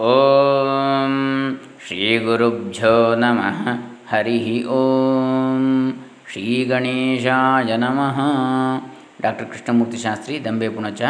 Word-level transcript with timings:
ಓಂ 0.00 1.60
ಶ್ರೀ 1.86 2.18
ಗುರುಭ್ಯೋ 2.18 3.14
ನಮಃ 3.14 3.68
ಹರಿ 4.08 4.64
ಓಂ 4.64 5.92
ಶ್ರೀ 6.32 6.64
ಗಣೇಶಾಯ 6.64 7.76
ನಮಃ 7.76 8.18
ಡಾಕ್ಟರ್ 9.22 9.48
ಕೃಷ್ಣಮೂರ್ತಿ 9.48 9.96
ಶಾಸ್ತ್ರಿ 9.96 10.44
ದಂಬೆ 10.44 10.68
ಪುಣಚ 10.68 11.02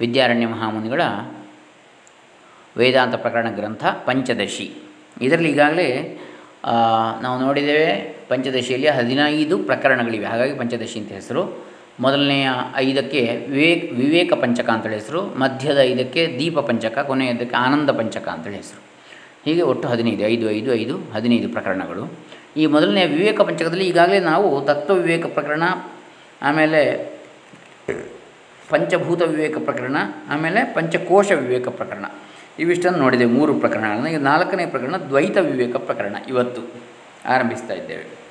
ವಿದ್ಯಾರಣ್ಯ 0.00 0.46
ಮಹಾಮುನಿಗಳ 0.46 1.02
ವೇದಾಂತ 2.76 3.14
ಪ್ರಕರಣ 3.14 3.50
ಗ್ರಂಥ 3.50 3.84
ಪಂಚದಶಿ। 3.84 4.74
ಇದರಲ್ಲಿ 5.22 5.50
ಈಗಾಗಲೇ 5.50 6.18
ನಾವು 7.22 7.40
ನೋಡಿದ್ದೇವೆ 7.40 8.16
ಪಂಚದಶಿಯಲ್ಲಿ 8.28 8.88
ಹದಿನೈದು 8.88 9.58
ಪ್ರಕರಣಗಳಿವೆ. 9.58 10.26
ಹಾಗಾಗಿ 10.26 10.54
ಪಂಚದಶಿ 10.58 10.98
ಅಂತ 10.98 11.12
ಹೆಸರು. 11.12 11.71
ಮೊದಲನೆಯ 12.00 12.48
ಐದಕ್ಕೆ 12.76 13.46
ವಿವೇಕ್, 13.48 13.92
ವಿವೇಕ 13.92 14.32
ಪಂಚಕ 14.32 14.70
ಅಂತೇಳಿ 14.70 14.94
ಹೆಸರು, 14.94 15.22
ಮಧ್ಯದ 15.22 15.78
ಐದಕ್ಕೆ 15.80 16.36
ದೀಪ 16.38 16.58
ಪಂಚಕ 16.58 16.98
ಕೊನೆಯದಕ್ಕೆ 16.98 17.56
ಆನಂದ 17.56 17.90
ಪಂಚಕ 17.90 18.28
ಅಂತೇಳಿ 18.28 18.56
ಹೆಸರು. 18.56 18.82
ಹೀಗೆ 19.44 19.62
ಒಟ್ಟು 19.62 19.88
ಹದಿನೈದು, 19.88 20.22
ಐದು 20.22 20.50
ಐದು 20.50 20.74
ಐದು, 20.74 20.98
ಹದಿನೈದು 21.12 21.48
ಪ್ರಕರಣಗಳು. 21.48 22.12
ಈ 22.56 22.66
ಮೊದಲನೆಯ 22.66 23.06
ವಿವೇಕ 23.06 23.40
ಪಂಚಕದಲ್ಲಿ 23.40 23.88
ಈಗಾಗಲೇ 23.88 24.20
ನಾವು 24.20 24.64
ತತ್ವ 24.64 24.94
ವಿವೇಕ 24.94 25.26
ಪ್ರಕರಣ, 25.26 25.62
ಆಮೇಲೆ 26.42 27.12
ಪಂಚಭೂತ 28.70 29.22
ವಿವೇಕ 29.22 29.58
ಪ್ರಕರಣ, 29.58 29.96
ಆಮೇಲೆ 30.28 30.64
ಪಂಚಕೋಶ 30.64 31.32
ವಿವೇಕ 31.32 31.68
ಪ್ರಕರಣ. 31.68 32.04
ಇವಿಷ್ಟನ್ನು 32.58 32.98
ನೋಡಿದೆ 32.98 33.24
ಮೂರು 33.24 33.54
ಪ್ರಕರಣಗಳನ್ನು. 33.54 34.08
ಈಗ 34.08 34.18
ನಾಲ್ಕನೇ 34.18 34.66
ಪ್ರಕರಣ 34.66 34.96
ದ್ವೈತ 34.96 35.36
ವಿವೇಕ 35.36 35.76
ಪ್ರಕರಣ, 35.76 36.16
ಇವತ್ತು 36.28 36.62
ಆರಂಭಿಸ್ತಾ 37.26 37.74
ಇದ್ದೇವೆ. 37.74 38.21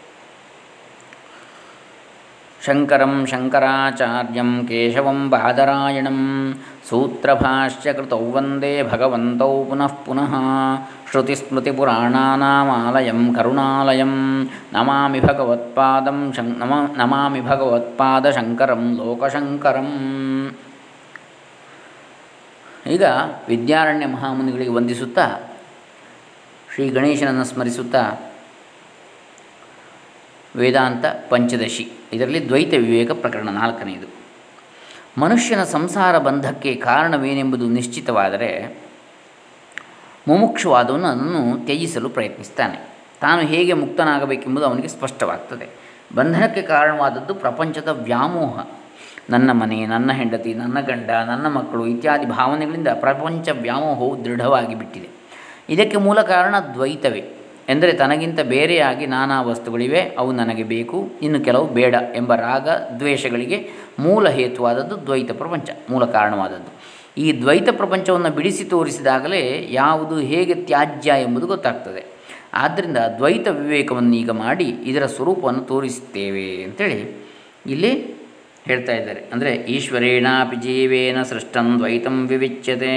ಶಂಕರಂ 2.62 3.26
ಶಂಕರಾಚಾರ್ಯಂ 3.26 4.68
ಕೇಶವಂ 4.68 5.30
ಬಾದರಾಯಣಂ 5.30 6.54
ಸೂತ್ರಭಾಷ್ಯಕೃತೌ 6.90 8.32
ವಂದೇ 8.32 8.84
ಭಗವಂತೌ 8.84 9.64
ಪುನಃ 9.64 9.94
ಪುನಃ 10.06 10.34
ಶ್ರುತಿಸ್ಮೃತಿಪುರಾಣಾನಾಮಾಲಯಂ 11.12 13.36
ಕರುಣಾಲಯಂ 13.36 14.48
ನಮಾಮಿ 14.74 15.20
ಭಗವತ್ಪಾದಂ 15.20 16.32
ಶಂ 16.32 16.60
ನಮ 16.60 16.98
ನಮಾಮಿ 16.98 17.42
ಭಗವತ್ಪಾದಶಂಕರಂ 17.42 18.96
ಲೋಕಶಂಕರಂ 19.00 19.90
ಈಗ 22.92 23.04
ವಿದ್ಯಾರಣ್ಯ 23.48 24.08
ಮಹಾಮುನಿಗಳಿಗೆ 24.08 24.72
ವಂದಿಸುತ್ತಾ 24.72 25.40
ಶ್ರೀ 26.74 26.90
ಗಣೇಶನನ್ನು 26.90 27.44
ಸ್ಮರಿಸುತ್ತಾ 27.44 28.31
ವೇದಾಂತ 30.56 31.06
ಪಂಚದಶಿ. 31.30 31.92
ಇದರಲ್ಲಿ 32.14 32.48
ದ್ವೈತ 32.48 32.74
ವಿವೇಕ 32.74 33.12
ಪ್ರಕರಣ 33.12 33.50
ನಾಲ್ಕನೆಯದು 33.50 34.22
ಮನುಷ್ಯನ 35.18 35.64
ಸಂಸಾರ 35.64 36.18
ಬಂಧಕ್ಕೆ 36.18 36.76
ಕಾರಣವೇನೆಂಬುದು 36.76 37.68
ನಿಶ್ಚಿತವಾದರೆ 37.68 38.82
ಮುಮುಕ್ಷವಾದವನು 40.28 41.08
ಅದನ್ನು 41.08 41.66
ತ್ಯಜಿಸಲು 41.66 42.10
ಪ್ರಯತ್ನಿಸ್ತಾನೆ. 42.10 42.78
ತಾನು 43.22 43.42
ಹೇಗೆ 43.42 43.74
ಮುಕ್ತನಾಗಬೇಕೆಂಬುದು 43.74 44.66
ಅವನಿಗೆ 44.66 44.88
ಸ್ಪಷ್ಟವಾಗ್ತದೆ. 44.88 45.68
ಬಂಧನಕ್ಕೆ 46.16 46.62
ಕಾರಣವಾದದ್ದು 46.62 47.34
ಪ್ರಪಂಚದ 47.34 47.88
ವ್ಯಾಮೋಹ. 47.88 48.66
ನನ್ನ 49.30 49.52
ಮನೆ, 49.52 49.86
ನನ್ನ 49.86 50.12
ಹೆಂಡತಿ, 50.12 50.54
ನನ್ನ 50.54 50.80
ಗಂಡ, 50.80 51.10
ನನ್ನ 51.10 51.48
ಮಕ್ಕಳು 51.48 51.88
ಇತ್ಯಾದಿ 51.88 52.26
ಭಾವನೆಗಳಿಂದ 52.26 52.88
ಪ್ರಪಂಚ 52.94 53.50
ವ್ಯಾಮೋಹವು 53.50 54.26
ದೃಢವಾಗಿ 54.26 54.76
ಬಿಟ್ಟಿದೆ 54.76 55.10
ಇದಕ್ಕೆ 55.70 55.98
ಮೂಲ 55.98 56.22
ಕಾರಣ 56.22 56.60
ದ್ವೈತವೇ. 56.60 57.24
ಎಂದರೆ 57.70 57.94
ತನಗಿಂತ 57.94 58.40
ಬೇರೆಯಾಗಿ 58.40 59.06
ನಾನಾ 59.06 59.42
ವಸ್ತುಗಳಿವೆ, 59.42 60.02
ಅವು 60.18 60.32
ನನಗೆ 60.32 60.64
ಬೇಕು, 60.64 61.10
ಇನ್ನು 61.22 61.40
ಕೆಲವು 61.40 61.68
ಬೇಡ 61.68 61.96
ಎಂಬ 62.16 62.36
ರಾಗ 62.36 62.70
ದ್ವೇಷಗಳಿಗೆ 63.00 63.70
ಮೂಲ 64.00 64.30
ಹೇತುವಾದದ್ದು 64.30 65.06
ದ್ವೈತ 65.06 65.32
ಪ್ರಪಂಚ, 65.32 65.70
ಮೂಲ 65.90 66.06
ಕಾರಣವಾದದ್ದು. 66.06 67.02
ಈ 67.18 67.42
ದ್ವೈತ 67.42 67.70
ಪ್ರಪಂಚವನ್ನು 67.72 68.30
ಬಿಡಿಸಿ 68.30 68.64
ತೋರಿಸಿದಾಗಲೇ 68.64 69.68
ಯಾವುದು 69.72 70.18
ಹೇಗೆ 70.18 70.54
ತ್ಯಾಜ್ಯ 70.54 71.12
ಎಂಬುದು 71.20 71.48
ಗೊತ್ತಾಗ್ತದೆ. 71.48 72.06
ಆದ್ದರಿಂದ 72.54 72.98
ದ್ವೈತ 72.98 73.48
ವಿವೇಕವನ್ನು 73.48 74.16
ಈಗ 74.16 74.30
ಮಾಡಿ 74.30 74.64
ಇದರ 74.64 75.06
ಸ್ವರೂಪವನ್ನು 75.06 75.62
ತೋರಿಸುತ್ತೇವೆ 75.62 76.64
ಅಂತೇಳಿ 76.64 77.28
ಇಲ್ಲಿ 77.66 78.21
ಹೇಳ್ತಾ 78.68 78.94
ಇದ್ದಾರೆ. 79.00 79.22
ಅಂದರೆ 79.34 79.52
ಈಶ್ವರೇಣಾಪಿ 79.76 80.58
ಜೀವೇನ 80.66 81.20
ಸೃಷ್ಟಂ 81.30 81.68
ದ್ವೈತಂ 81.80 82.18
ವಿವಿಚ್ಯತೆ. 82.28 82.96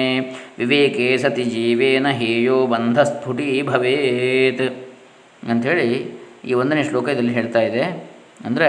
ವಿವೇಕೇ 0.59 1.07
ಸತಿ 1.23 1.45
ಜೀವೇನ 1.55 2.09
ಹೇಯೋ 2.21 2.59
ಬಂಧ 2.67 2.99
ಸ್ಫುಟಿ 3.11 3.49
ಭವೇತ್. 3.63 4.67
ಅಂಥೇಳಿ 5.53 5.89
ಈ 6.49 6.55
ಒಂದನೇ 6.63 6.83
ಶ್ಲೋಕ 6.89 7.07
ಇದರಲ್ಲಿ 7.09 7.35
ಹೇಳ್ತಾ 7.41 7.63
ಇದೆ. 7.69 7.85
ಅಂದರೆ 8.47 8.69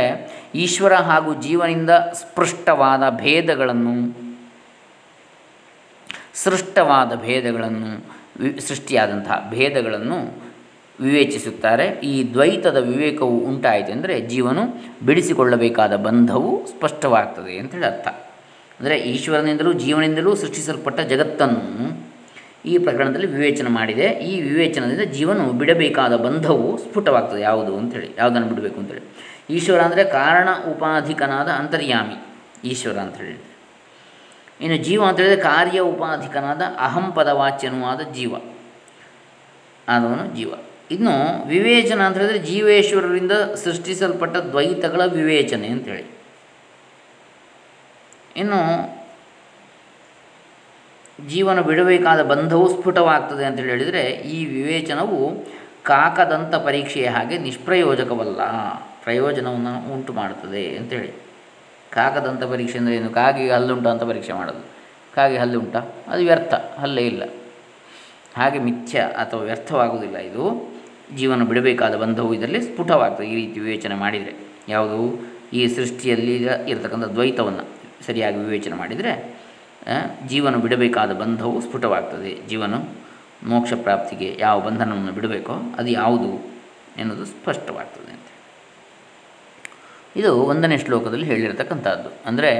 ಈಶ್ವರ 0.56 0.94
ಹಾಗೂ 1.10 1.32
ಜೀವನಿಂದ 1.42 1.92
ಸ್ಪೃಷ್ಟವಾದ 2.14 3.04
ಭೇದಗಳನ್ನು, 3.24 3.96
ಸೃಷ್ಟವಾದ 6.44 7.12
ಭೇದಗಳನ್ನು 7.26 7.92
ಸೃಷ್ಟಿಯಾದಂತಹ 8.68 9.38
ಭೇದಗಳನ್ನು 9.52 10.18
ವಿವೇಚಿಸುತ್ತಾರೆ. 11.04 11.86
ಈ 12.04 12.14
ದ್ವೈತದ 12.34 12.78
ವಿವೇಕವು 12.90 13.38
ಉಂಟಾಯಿತು 13.52 13.92
ಅಂದರೆ 13.92 14.16
ಜೀವನು 14.34 14.64
ಬಿಡಿಸಿಕೊಳ್ಳಬೇಕಾದ 15.08 15.94
ಬಂಧವು 16.08 16.52
ಸ್ಪಷ್ಟವಾಗ್ತದೆ 16.72 17.54
ಅಂತೇಳಿ 17.62 17.88
ಅರ್ಥ. 17.92 18.08
ಅಂದರೆ 18.80 18.96
ಈಶ್ವರನಿಂದಲೂ 19.12 19.72
ಜೀವನಿಂದಲೂ 19.84 20.32
ಸೃಷ್ಟಿಸಲ್ಪಟ್ಟ 20.36 21.00
ಜಗತ್ತನ್ನು 21.12 21.64
ಈ 22.72 22.76
ಪ್ರಕರಣದಲ್ಲಿ 22.86 23.28
ವಿವೇಚನೆ 23.28 23.70
ಮಾಡಿದೆ. 23.70 24.08
ಈ 24.30 24.34
ವಿವೇಚನದಿಂದ 24.42 25.04
ಜೀವನು 25.18 25.44
ಬಿಡಬೇಕಾದ 25.60 26.14
ಬಂಧವು 26.26 26.70
ಸ್ಫುಟವಾಗ್ತದೆ. 26.84 27.42
ಯಾವುದು 27.42 27.74
ಅಂತೇಳಿ 27.78 28.10
ಯಾವುದನ್ನು 28.18 28.48
ಬಿಡಬೇಕು 28.52 28.80
ಅಂತೇಳಿ 28.82 29.04
ಈಶ್ವರ 29.58 29.80
ಅಂದರೆ 29.88 30.04
ಕಾರಣ 30.04 30.50
ಉಪಾಧಿಕನಾದ 30.72 31.50
ಅಂತರ್ಯಾಮಿ, 31.62 32.18
ಈಶ್ವರ 32.70 32.98
ಅಂತ 32.98 33.14
ಅಂತೇಳಿ 33.16 33.38
ಇನ್ನು 34.62 34.78
ಜೀವ 34.84 35.02
ಅಂತ 35.08 35.18
ಹೇಳಿದರೆ 35.20 35.42
ಕಾರ್ಯ 35.42 35.80
ಉಪಾಧಿಕನಾದ 35.94 36.62
ಅಹಂ 36.88 37.08
ಆದ 37.92 38.02
ಜೀವ. 38.18 38.34
ಆದವನು 39.88 40.26
ಜೀವ. 40.36 40.52
ಇನ್ನು 40.92 41.14
ವಿವೇಚನ 41.48 42.02
ಅಂತ 42.08 42.18
ಹೇಳಿದರೆ 42.18 42.40
ಜೀವೇಶ್ವರರಿಂದ 42.40 43.32
ಸೃಷ್ಟಿಸಲ್ಪಟ್ಟ 43.64 44.36
ದ್ವೈತಗಳ 44.52 45.02
ವಿವೇಚನೆ 45.06 45.68
ಅಂತೇಳಿ. 45.68 46.06
ಇನ್ನು 48.38 48.60
ಜೀವನ 51.30 51.60
ಬಿಡಬೇಕಾದ 51.62 52.22
ಬಂಧವು 52.22 52.66
ಸ್ಫುಟವಾಗ್ತದೆ 52.74 53.44
ಅಂತೇಳಿ 53.46 53.70
ಹೇಳಿದರೆ 53.70 54.04
ಈ 54.36 54.40
ವಿವೇಚನವು 54.46 55.20
ಕಾಕದಂತ 55.84 56.56
ಪರೀಕ್ಷೆಯ 56.56 57.08
ಹಾಗೆ 57.16 57.36
ನಿಷ್ಪ್ರಯೋಜಕವಲ್ಲ, 57.38 58.42
ಪ್ರಯೋಜನವನ್ನು 59.04 59.74
ಉಂಟು 59.94 60.14
ಮಾಡುತ್ತದೆ 60.14 60.64
ಅಂತೇಳಿ 60.78 61.12
ಕಾಕದಂತ 61.92 62.44
ಪರೀಕ್ಷೆ 62.44 62.78
ಅಂದರೆ 62.78 62.96
ಏನು? 62.96 63.10
ಕಾಗೆ 63.10 63.44
ಹಲ್ಲುಂಟ 63.52 63.88
ಅಂತ 63.88 64.04
ಪರೀಕ್ಷೆ 64.04 64.34
ಮಾಡೋದು. 64.34 64.64
ಕಾಗೆ 65.16 65.38
ಹಲ್ಲುಂಟ 65.38 65.76
ಅದು 66.12 66.22
ವ್ಯರ್ಥ, 66.30 66.54
ಹಲ್ಲೇ 66.80 67.04
ಇಲ್ಲ. 67.08 67.24
ಹಾಗೆ 68.38 68.60
ಮಿಥ್ಯ 68.60 69.00
ಅಥವಾ 69.00 69.42
ವ್ಯರ್ಥವಾಗುವುದಿಲ್ಲ 69.42 70.18
ಇದು. 70.30 70.46
ಜೀವನ 71.16 71.44
ಬಿಡಬೇಕಾದ 71.44 71.96
ಬಂಧವು 71.96 72.34
ಇದರಲ್ಲಿ 72.34 72.62
ಸ್ಫುಟವಾಗ್ತದೆ. 72.62 73.28
ಈ 73.28 73.36
ರೀತಿ 73.36 73.60
ವಿವೇಚನೆ 73.60 73.96
ಮಾಡಿದರೆ. 73.96 74.34
ಯಾವುದು? 74.70 75.28
ಈ 75.54 75.68
ಸೃಷ್ಟಿಯಲ್ಲಿ 75.68 76.36
ಇರತಕ್ಕಂಥ 76.70 77.04
ದ್ವೈತವನ್ನು 77.04 77.64
ಸರಿಯಾಗಿ 78.06 78.38
ವಿವೇಚನೆ 78.38 78.76
ಮಾಡಿದರೆ 78.76 79.36
ಜೀವನ 80.28 80.56
ಬಿಡಬೇಕಾದ 80.56 81.12
ಬಂಧವು 81.12 81.62
ಸ್ಫುಟವಾಗ್ತದೆ. 81.62 82.48
ಜೀವನ 82.48 82.76
ಮೋಕ್ಷ 83.44 83.74
ಪ್ರಾಪ್ತಿಗೆ 83.74 84.38
ಯಾವ 84.40 84.62
ಬಂಧನವನ್ನು 84.62 85.12
ಬಿಡಬೇಕೋ 85.12 85.54
ಅದು 85.78 85.88
ಯಾವುದು 85.88 86.56
ಎನ್ನುವುದು 86.98 87.26
ಸ್ಪಷ್ಟವಾಗ್ತದೆ 87.26 88.12
ಅಂತ 88.12 88.22
ಇದು 90.16 90.36
ಒಂದನೇ 90.36 90.78
ಶ್ಲೋಕದಲ್ಲಿ 90.78 91.26
ಹೇಳಿರತಕ್ಕಂಥದ್ದು. 91.26 92.10
ಅಂದರೆ, 92.26 92.52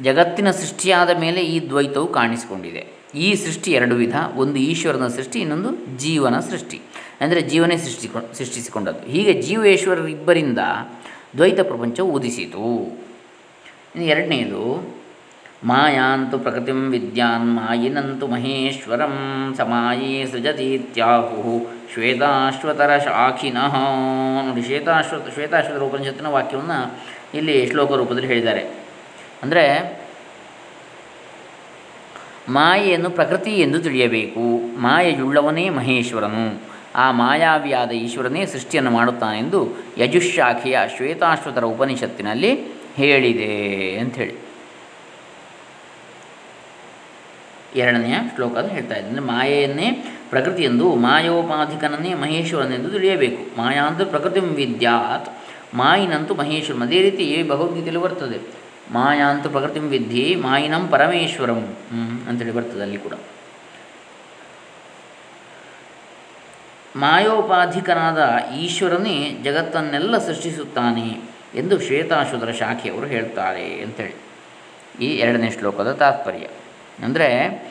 ಜಗತ್ತಿನ 0.00 0.50
ಸೃಷ್ಟಿಯಾದ 0.50 1.10
ಮೇಲೆ 1.20 1.42
ಈ 1.44 1.68
ದ್ವೈತವು 1.68 2.08
ಕಾಣಿಸಿಕೊಂಡಿದೆ. 2.08 3.01
ಈ 3.14 3.34
ಸೃಷ್ಟಿ 3.34 3.72
ಎರಡು 3.72 3.94
ವಿಧ, 3.94 4.14
ಒಂದು 4.36 4.58
ಈಶ್ವರನ 4.58 5.06
ಸೃಷ್ಟಿ, 5.06 5.38
ಇನ್ನೊಂದು 5.40 5.98
ಜೀವನ 5.98 6.40
ಸೃಷ್ಟಿ. 6.40 6.80
ಅಂದರೆ 7.20 7.42
ಜೀವನೇ 7.42 7.76
ಸೃಷ್ಟಿಕೊ, 7.76 8.20
ಸೃಷ್ಟಿಸಿಕೊಂಡದ್ದು. 8.34 9.10
ಹೀಗೆ 9.10 9.42
ಜೀವೇಶ್ವರರಿಬ್ಬರಿಂದ 9.42 10.58
ದ್ವೈತ 11.36 11.60
ಪ್ರಪಂಚವು 11.60 12.12
ಉದಿಸಿತು. 12.12 12.66
ಇನ್ನು 13.94 14.08
ಎರಡನೇದು, 14.08 14.92
ಮಾಯಾಂತು 15.64 16.38
ಪ್ರಕೃತಿಂ 16.38 16.90
ವಿದ್ಯಾನ್ 16.90 17.48
ಮಾಯಿನಂತು 17.56 18.26
ಮಹೇಶ್ವರಂ 18.26 19.54
ಸಮಾಯೇ 19.56 20.26
ಸೃಜತೀತ್ಯಾಹು 20.26 21.68
ಶ್ವೇತಾಶ್ವತರ 21.94 22.98
ಶಾಖಿನಃ. 22.98 23.74
ನೋಡಿ, 24.46 24.62
ಶ್ವೇತಾಶ್ವತ, 24.62 25.34
ಶ್ವೇತಾಶ್ವತರ 25.34 25.82
ಉಪನಿಷತ್ತಿನ 25.82 26.26
ವಾಕ್ಯವನ್ನು 26.26 26.98
ಇಲ್ಲಿ 27.34 27.70
ಶ್ಲೋಕ 27.70 27.92
ರೂಪದಲ್ಲಿ 27.92 28.26
ಹೇಳಿದ್ದಾರೆ. 28.26 28.62
ಅಂದರೆ 29.42 30.01
ಮಾಯೆಯನ್ನು 32.48 33.10
ಪ್ರಕೃತಿ 33.10 33.50
ಎಂದು 33.50 33.80
ತಿಳಿಯಬೇಕು. 33.80 34.76
ಮಾಯೆಯುಳ್ಳವನೇ 34.78 35.68
ಮಹೇಶ್ವರನು. 35.68 36.72
ಆ 36.94 37.10
ಮಾಯಾವಿಯಾದ 37.12 37.90
ಈಶ್ವರನೇ 37.90 38.46
ಸೃಷ್ಟಿಯನ್ನು 38.46 38.90
ಮಾಡುತ್ತಾನೆಂದು 38.90 39.78
ಯಜುಶಾಖೆಯ 39.98 40.78
ಶ್ವೇತಾಶ್ವತರ 40.96 41.64
ಉಪನಿಷತ್ತಿನಲ್ಲಿ 41.64 42.54
ಹೇಳಿದೆ 42.96 43.96
ಅಂಥೇಳಿ. 43.96 44.34
ಎರಡನೆಯ 47.76 48.14
ಶ್ಲೋಕದ 48.34 48.66
ಹೇಳ್ತಾ 48.66 48.94
ಇದ್ದೆ 48.94 49.08
ಅಂದರೆ 49.08 49.24
ಮಾಯೆಯನ್ನೇ 49.24 49.90
ಪ್ರಕೃತಿಯೆಂದು 50.30 50.94
ಮಾಯೋಪಾಧಿಕನನ್ನೇ 50.94 52.14
ಮಹೇಶ್ವರನೆಂದು 52.14 52.90
ತಿಳಿಯಬೇಕು. 52.90 53.56
ಮಾಯಾ 53.56 53.82
ಅಂದರೆ 53.82 54.04
ಪ್ರಕೃತಿ 54.04 54.40
ವಿದ್ಯಾತ್, 54.40 55.28
ಮಾಯಿನಂತೂ 55.74 56.34
ಮಹೇಶ್ವರನ್. 56.34 56.82
ಅದೇ 56.82 57.02
ರೀತಿ 57.02 57.42
ಭಗವದ್ಗೀತೆಯಲ್ಲಿ 57.42 58.02
ಬರ್ತದೆ. 58.02 58.61
ಮಾಯಾಂತು 58.90 59.50
ಪ್ರಕೃತಿಂ 59.50 59.82
ವಿದ್ಧಿ 59.82 60.34
ಮಾಯಿನಂ 60.34 60.88
ಪರಮೇಶ್ವರಂ. 60.88 61.76
ಅಂತೇಳಿ 62.28 62.50
ಬರ್ತದೆ 62.50 62.82
ಅಲ್ಲಿ 62.82 62.98
ಕೂಡ. 62.98 63.12
ಮಾಯೋಪಾಧಿಕನಾದ 66.96 68.38
ಈಶ್ವರನೇ 68.58 69.30
ಜಗತ್ತನ್ನೆಲ್ಲ 69.44 70.18
ಸೃಷ್ಟಿಸುತ್ತಾನೆ 70.18 71.20
ಎಂದು 71.54 71.80
ಶ್ವೇತಾಶುಧರ 71.80 72.52
ಶಾಖೆಯವರು 72.52 73.06
ಹೇಳ್ತಾರೆ 73.06 73.82
ಅಂತೇಳಿ. 73.82 74.14
ಈ 75.04 75.16
ಎರಡನೇ 75.16 75.50
ಶ್ಲೋಕದ 75.50 75.92
ತಾತ್ಪರ್ಯ. 75.92 76.46
ಅಂದರೆ 77.04 77.62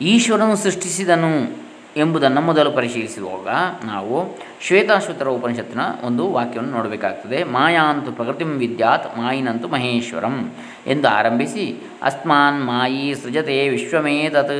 ಈಶ್ವರನು 0.00 0.56
ಸೃಷ್ಟಿಸಿದನು 0.56 1.63
ಎಂಬುದನ್ನು 1.96 2.40
ಮೊದಲು 2.40 2.72
ಪರಿಶೀಲಿಸುವಾಗ 2.72 3.48
ನಾವು 3.84 4.36
ಶ್ವೇತಾಶ್ವತರ 4.60 5.28
ಉಪನಿಷತ್ತಿನ 5.28 5.80
ಒಂದು 6.02 6.32
ವಾಕ್ಯವನ್ನು 6.32 6.72
ನೋಡಬೇಕಾಗ್ತದೆ. 6.72 7.44
ಮಾಯಾಂತು 7.44 8.12
ಪ್ರಕೃತಿಂ 8.12 8.48
ವಿದ್ಯಾತ್, 8.48 9.18
ಮಾಯಿನಂತು 9.18 9.68
ಮಹೇಶ್ವರಂ 9.68 10.52
ಎಂದು 10.86 11.08
ಆರಂಭಿಸಿ, 11.08 11.76
ಅಸ್ಮಾನ್ 12.02 12.64
ಮಾಯಿ 12.64 13.14
ಸೃಜತೆ 13.14 13.68
ವಿಶ್ವಮೇತತ್ 13.68 14.50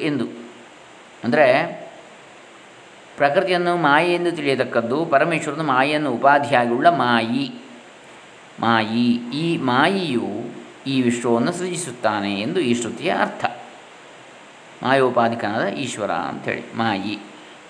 ಎಂದು. 0.00 0.24
ಅಂದರೆ 1.24 1.46
ಪ್ರಕೃತಿಯನ್ನು 3.16 3.76
ಮಾಯಿ 3.76 4.14
ಎಂದು 4.14 4.32
ತಿಳಿಯತಕ್ಕದ್ದು 4.32 5.04
ಪರಮೇಶ್ವರನ 5.04 5.60
ಮಾಯಿಯನ್ನು 5.60 6.10
ಉಪಾಧಿಯಾಗಿಯುಳ್ಳ 6.10 6.88
ಮಾಯಿ. 6.88 7.44
ಮಾಯಿ, 8.60 9.06
ಈ 9.40 9.56
ಮಾಯಿಯು 9.56 10.30
ಈ 10.86 11.02
ವಿಶ್ವವನ್ನು 11.02 11.52
ಸೃಜಿಸುತ್ತಾನೆ 11.52 12.40
ಎಂದು 12.40 12.60
ಈ 12.60 12.74
ಶ್ರುತಿಯ 12.74 13.10
ಅರ್ಥ. 13.20 13.44
ಮಾಯೋಪಾಧಿಕನಾದ 14.82 15.68
ಈಶ್ವರ 15.68 16.10
ಅಂಥೇಳಿ, 16.10 16.74
ಮಾಯಿ. 16.74 17.18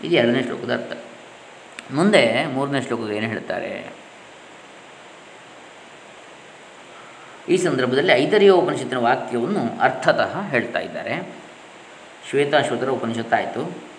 ಇದು 0.04 0.14
ಎರಡನೇ 0.16 0.42
ಶ್ಲೋಕದ 0.42 0.72
ಅರ್ಥ. 0.72 0.92
ಮುಂದೆ 1.92 2.46
ಮೂರನೇ 2.46 2.82
ಶ್ಲೋಕದ 2.82 3.10
ಏನು 3.10 3.26
ಹೇಳ್ತಾರೆ? 3.26 3.92
ಈ 7.48 7.56
ಸಂದರ್ಭದಲ್ಲಿ 7.56 8.12
ಐತರಿಯ 8.12 8.50
ಉಪನಿಷತ್ತಿನ 8.50 8.98
ವಾಕ್ಯವನ್ನು 8.98 9.80
ಅರ್ಥತಃ 9.80 10.40
ಹೇಳ್ತಾ 10.40 10.78
ಇದ್ದಾರೆ. 10.78 11.36
ಶ್ವೇತಾಶ್ವತರ 12.30 12.88
ಉಪನಿಷತ್ತಾಯಿತು 12.88 13.94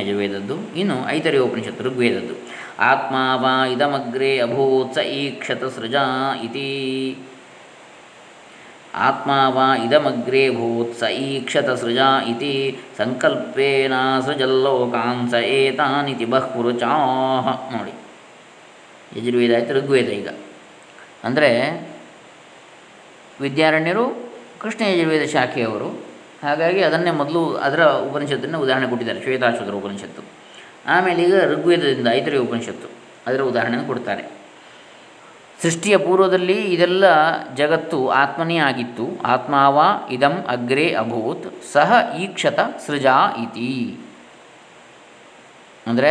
ಯಜುರ್ವೇದದ್ದು. 0.00 0.74
ಇನ್ನು 0.76 1.08
ಐತರಿಯ 1.08 1.40
ಉಪನಿಷತ್ತು 1.40 1.84
ಋಗ್ವೇದದ್ದು 1.84 2.34
ಆತ್ಮ 2.78 3.16
ವಾ 3.34 3.66
ಇದಮಗ್ರೆ 3.66 4.38
ಅಭೂತ್ 4.38 4.94
ಸ 4.94 4.98
ಈಕ್ಷತ 4.98 5.64
ಸೃಜಾ 5.64 6.34
ಇತಿ. 6.42 7.18
ಆತ್ಮ 9.06 9.30
ವಾ 9.54 9.66
ಇದಮಗ್ರೆ 9.84 10.42
ಭೂತ್ 10.56 10.92
ಸ 11.00 11.08
ಈಕ್ಷತ 11.28 11.70
ಸೃಜಾ 11.82 12.08
ಇತಿ 12.32 12.52
ಸಂಕಲ್ಪೇನ 12.98 13.94
ಸೃಜಲ್ಲೋಕಾನ್ 14.26 15.22
ಸ 15.32 15.40
ಏತಾನಿತಿ 15.56 16.26
ಬಹ್ಪುರುಚಾಹ 16.34 17.46
ನೋಡಿ, 17.74 17.94
ಯಜುರ್ವೇದ 19.16 19.54
ಆಯಿತು 19.58 19.74
ಋಗ್ವೇದ 19.78 20.10
ಈಗ. 20.20 20.28
ಅಂದರೆ 21.28 21.50
ವಿದ್ಯಾರಣ್ಯರು, 23.40 24.04
ಕೃಷ್ಣ 24.62 24.82
ಯಜುರ್ವೇದ 24.92 25.24
ಶಾಖೆಯವರು, 25.34 25.88
ಹಾಗಾಗಿ 26.44 26.80
ಅದನ್ನೇ 26.88 27.12
ಮೊದಲು 27.20 27.42
ಅದರ 27.66 27.82
ಉಪನಿಷತ್ತನ್ನು 28.08 28.58
ಉದಾಹರಣೆ 28.64 28.88
ಕೊಟ್ಟಿದ್ದಾರೆ 28.92 29.20
ಶ್ವೇತಾಶ್ವತರ 29.26 29.74
ಉಪನಿಷತ್ತು. 29.82 30.22
ಆಮೇಲೆ 30.94 31.20
ಈಗ 31.26 31.36
ಋಗ್ವೇದದಿಂದ 31.52 32.08
ಐತರಿ 32.18 32.38
ಉಪನಿಷತ್ತು, 32.46 32.88
ಅದರ 33.26 33.40
ಉದಾಹರಣೆಯನ್ನು 33.52 33.88
ಕೊಡ್ತಾರೆ. 33.92 34.24
ಸೃಷ್ಟಿಯ 35.64 35.96
ಪೂರ್ವದಲ್ಲಿ 35.96 36.58
ಇದೆಲ್ಲ 36.74 37.04
ಜಗತ್ತು 37.54 38.08
ಆತ್ಮನೇ 38.08 38.56
ಆಗಿತ್ತು. 38.56 39.22
ಆತ್ಮಾವ 39.24 39.82
ಇದಂ 40.10 40.34
ಅಗ್ರೇ 40.48 40.94
ಅಭೂತ್, 40.94 41.72
ಸಹ 41.72 42.16
ಈಕ್ಷತ 42.20 42.60
ಸೃಜಾ 42.86 43.14
ಇತಿ. 43.42 43.98
ಅಂದರೆ 45.86 46.10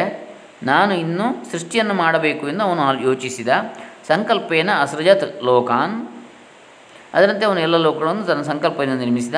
ನಾನು 0.63 0.93
ಇನ್ನು 0.93 1.51
ಸೃಷ್ಟಿಯನ್ನು 1.51 1.93
ಮಾಡಬೇಕು 1.93 2.49
ಎಂದು 2.49 2.63
ಅವನು 2.63 3.01
ಯೋಚಿಸಿದ. 3.01 3.47
ಸಂಕಲ್ಪೇನ 4.07 4.69
ಅಸೃಜತ್ 4.81 5.43
ಲೋಕಾನ್. 5.43 6.07
ಅದರಂತೆ 7.13 7.45
ಅವನು 7.45 7.59
ಎಲ್ಲ 7.59 7.77
ಲೋಕಗಳನ್ನು 7.77 8.23
ತನ್ನ 8.23 8.41
ಸಂಕಲ್ಪದಿಂದ 8.41 8.99
ನಿರ್ಮಿಸಿದ. 8.99 9.35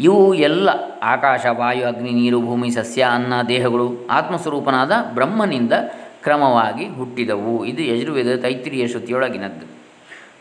ಇವು 0.00 0.34
ಎಲ್ಲ 0.34 0.68
ಆಕಾಶ, 1.02 1.46
ವಾಯು, 1.50 1.86
ಅಗ್ನಿ, 1.86 2.10
ನೀರು, 2.10 2.40
ಭೂಮಿ, 2.40 2.70
ಸಸ್ಯ, 2.70 3.06
ಅನ್ನ, 3.10 3.42
ದೇಹಗಳು 3.42 4.06
ಆತ್ಮಸ್ವರೂಪನಾದ 4.10 4.92
ಬ್ರಹ್ಮನಿಂದ 5.14 5.72
ಕ್ರಮವಾಗಿ 6.22 6.88
ಹುಟ್ಟಿದವು. 6.88 7.64
ಇದು 7.64 7.82
ಯಜುರ್ವೇದ 7.82 8.40
ತೈತ್ರಿಯ 8.40 8.88
ಶ್ರುತಿಯೊಳಗಿನದ್ದು. 8.88 9.73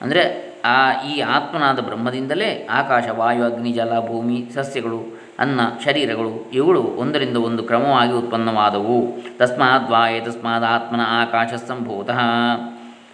ಅಂದರೆ 0.03 0.53
ಆ 0.65 1.03
ಈ 1.03 1.19
ಆತ್ಮನಾದ 1.19 1.79
ಬ್ರಹ್ಮದಿಂದಲೇ 1.79 2.67
ಆಕಾಶ, 2.71 3.03
ವಾಯು, 3.09 3.43
ಅಗ್ನಿ, 3.43 3.71
ಜಲ, 3.71 3.99
ಭೂಮಿ, 4.07 4.49
ಸಸ್ಯಗಳು, 4.53 5.19
ಅನ್ನ, 5.39 5.61
ಶರೀರಗಳು 5.85 6.51
ಇವುಗಳು 6.51 6.81
ಒಂದರಿಂದ 6.81 7.37
ಒಂದು 7.37 7.63
ಕ್ರಮವಾಗಿ 7.63 8.11
ಉತ್ಪನ್ನವಾದವು. 8.11 9.11
ತಸ್ಮಾದ್ 9.37 9.91
ವಾಯು 9.91 10.25
ತಸ್ಮಾದ್ 10.25 10.65
ಆತ್ಮನ 10.65 10.99
ಆಕಾಶ 11.03 11.53
ಸಂಭೂತಃ 11.67 12.19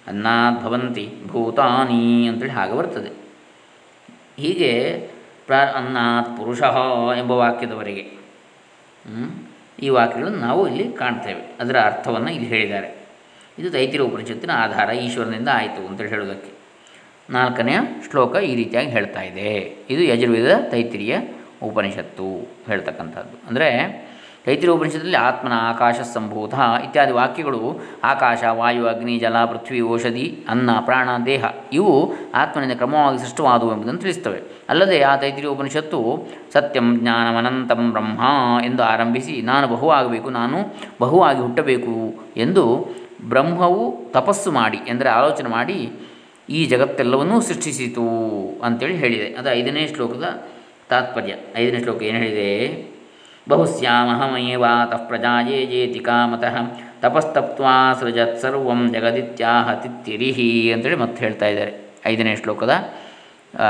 ಅನ್ನಾದ್ಭವಂತಿ 0.08 1.14
ಭೂತಾನಿ 1.26 2.26
ಅಂತೇಳಿ 2.26 2.50
ಹಾಗೆ 2.50 2.72
ಬರ್ತದೆ. 2.72 3.10
ಹೀಗೆ 4.38 5.10
ಪ್ರ 5.46 5.54
ಅನ್ನಾತ್ 5.54 6.36
ಪುರುಷ 6.38 6.60
ಎಂಬ 7.18 7.30
ವಾಕ್ಯದವರೆಗೆ. 7.30 8.04
ಈ 9.82 9.88
ವಾಕ್ಯಗಳನ್ನು 9.88 10.38
ನಾವು 10.38 10.68
ಇಲ್ಲಿ 10.68 10.92
ಕಾಣ್ತೇವೆ. 10.92 11.42
ಅದರ 11.60 11.76
ಅರ್ಥವನ್ನು 11.80 12.30
ಇಲ್ಲಿ 12.32 12.48
ಹೇಳಿದ್ದಾರೆ. 12.48 12.88
ಇದು 13.58 13.70
ತೈತಿರ 13.70 14.00
ಉಪನಿಷತ್ತಿನ 14.00 14.50
ಆಧಾರ 14.54 14.90
ಈಶ್ವರನಿಂದ 14.90 15.48
ಆಯಿತು 15.52 15.86
ಅಂತೇಳಿ 15.88 16.10
ಹೇಳೋದಕ್ಕೆ 16.10 16.50
ನಾಲ್ಕನೆಯ 17.30 17.78
ಶ್ಲೋಕ 18.10 18.36
ಈ 18.36 18.54
ರೀತಿಯಾಗಿ 18.54 18.90
ಹೇಳ್ತಾ 18.90 19.22
ಇದೆ. 19.22 19.52
ಇದು 19.90 20.02
ಯಜುರ್ವೇದ 20.02 20.50
ತೈತಿರಿಯ 20.70 21.14
ಉಪನಿಷತ್ತು 21.62 22.26
ಹೇಳ್ತಕ್ಕಂಥದ್ದು. 22.66 23.36
ಅಂದರೆ 23.48 23.68
ತೈತಿರಿಯ 24.46 24.70
ಉಪನಿಷತ್ತಲ್ಲಿ 24.70 25.16
ಆತ್ಮನ 25.16 25.52
ಆಕಾಶ 25.56 26.00
ಸಂಭೂತ 26.00 26.54
ಇತ್ಯಾದಿ 26.84 27.12
ವಾಕ್ಯಗಳು 27.12 27.80
ಆಕಾಶ, 28.04 28.44
ವಾಯು, 28.50 28.86
ಅಗ್ನಿ, 28.86 29.18
ಜಲ, 29.18 29.44
ಪೃಥ್ವಿ, 29.44 29.80
ಔಷಧಿ, 29.80 30.44
ಅನ್ನ, 30.48 30.70
ಪ್ರಾಣ, 30.80 31.08
ದೇಹ 31.26 31.44
ಇವು 31.72 32.12
ಆತ್ಮನಿಂದ 32.34 32.72
ಕ್ರಮವಾಗಿ 32.72 33.18
ಸೃಷ್ಟವಾದವು 33.18 33.72
ಎಂಬುದನ್ನು 33.72 34.00
ತಿಳಿಸ್ತವೆ 34.00 34.42
ಅಲ್ಲದೆ 34.68 35.02
ಆ 35.02 35.16
ತೈತಿರಿಯ 35.16 35.50
ಉಪನಿಷತ್ತು 35.50 36.28
ಸತ್ಯಂ 36.52 36.98
ಜ್ಞಾನಮನಂತಂ 37.00 37.92
ಬ್ರಹ್ಮ 37.92 38.20
ಎಂದು 38.64 38.82
ಆರಂಭಿಸಿ 38.82 39.42
ನಾನು 39.42 39.66
ಬಹುವಾಗಬೇಕು 39.66 40.30
ನಾನು 40.30 40.58
ಬಹುವಾಗಿ 41.00 41.40
ಹುಟ್ಟಬೇಕು 41.40 41.94
ಎಂದು 42.36 42.88
ಬ್ರಹ್ಮವು 43.28 44.10
ತಪಸ್ಸು 44.12 44.52
ಮಾಡಿ 44.52 44.78
ಎಂದರೆ 44.88 45.08
ಆಲೋಚನೆ 45.08 45.48
ಮಾಡಿ 45.48 45.92
ಈ 46.50 46.66
ಜಗತ್ತೆಲ್ಲವನ್ನೂ 46.66 47.40
ಸೃಷ್ಟಿಸಿತು 47.40 48.06
ಅಂತೇಳಿ 48.62 48.96
ಹೇಳಿದೆ. 48.96 49.34
ಅದು 49.34 49.50
ಐದನೇ 49.50 49.86
ಶ್ಲೋಕದ 49.86 50.44
ತಾತ್ಪರ್ಯ. 50.88 51.34
ಐದನೇ 51.56 51.80
ಶ್ಲೋಕ 51.82 52.02
ಏನು 52.02 52.18
ಹೇಳಿದೆ? 52.18 52.95
ಬಹುಸ್ಯಾಮಹಮೇವಾತಃ 53.48 54.96
ಪ್ರಜಾಯೇ 54.96 55.66
ಜೇತಿ 55.66 55.98
ಕಾಮತಃ 55.98 56.56
ತಪಸ್ತಪ್ವಾ 57.00 57.92
ಸೃಜತ್ 57.92 58.40
ಸರ್ವಂ 58.40 58.92
ಜಗದಿತ್ಯಾಹ 58.92 59.74
ತಿತ್ತಿರಿಹಿ 59.74 60.72
ಅಂತೇಳಿ 60.72 60.96
ಮತ್ತೆ 60.96 61.24
ಹೇಳ್ತಾ 61.24 61.46
ಇದ್ದಾರೆ 61.46 61.92
ಐದನೇ 62.06 62.36
ಶ್ಲೋಕದ 62.36 62.96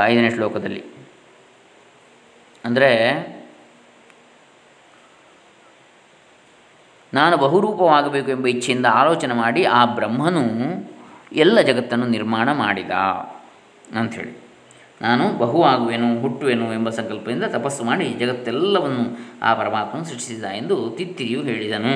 ಐದನೇ 0.03 0.29
ಶ್ಲೋಕದಲ್ಲಿ. 0.29 0.83
ಅಂದರೆ, 2.65 2.89
ನಾನು 7.13 7.37
ಬಹುರೂಪವಾಗಬೇಕು 7.37 8.31
ಎಂಬ 8.31 8.47
ಇಚ್ಛೆಯಿಂದ 8.47 8.85
ಆಲೋಚನೆ 8.85 9.33
ಮಾಡಿ 9.33 9.63
ಆ 9.63 9.85
ಬ್ರಹ್ಮನು 9.85 10.43
ಎಲ್ಲ 11.33 11.61
ಜಗತ್ತನ್ನು 11.61 12.07
ನಿರ್ಮಾಣ 12.07 12.51
ಮಾಡಿದ 12.51 12.91
ಅಂಥೇಳಿ 13.97 14.46
ನಾನು 15.01 15.37
ಬಹು 15.37 15.63
ಆಗುವೆನು 15.63 16.21
ಹುಟ್ಟುವೆನು 16.21 16.73
ಎಂಬ 16.73 16.89
ಸಂಕಲ್ಪದಿಂದ 16.89 17.43
ತಪಸ್ಸು 17.43 17.83
ಮಾಡಿ 17.83 18.05
ಜಗತ್ತೆಲ್ಲವನ್ನು 18.05 19.03
ಆ 19.41 19.53
ಪರಮಾತ್ಮನು 19.53 20.05
ಸೃಷ್ಟಿಸಿದ 20.05 20.43
ಎಂದು 20.43 20.89
ತಿತ್ತಿರಿಯು 20.97 21.41
ಹೇಳಿದನು. 21.43 21.93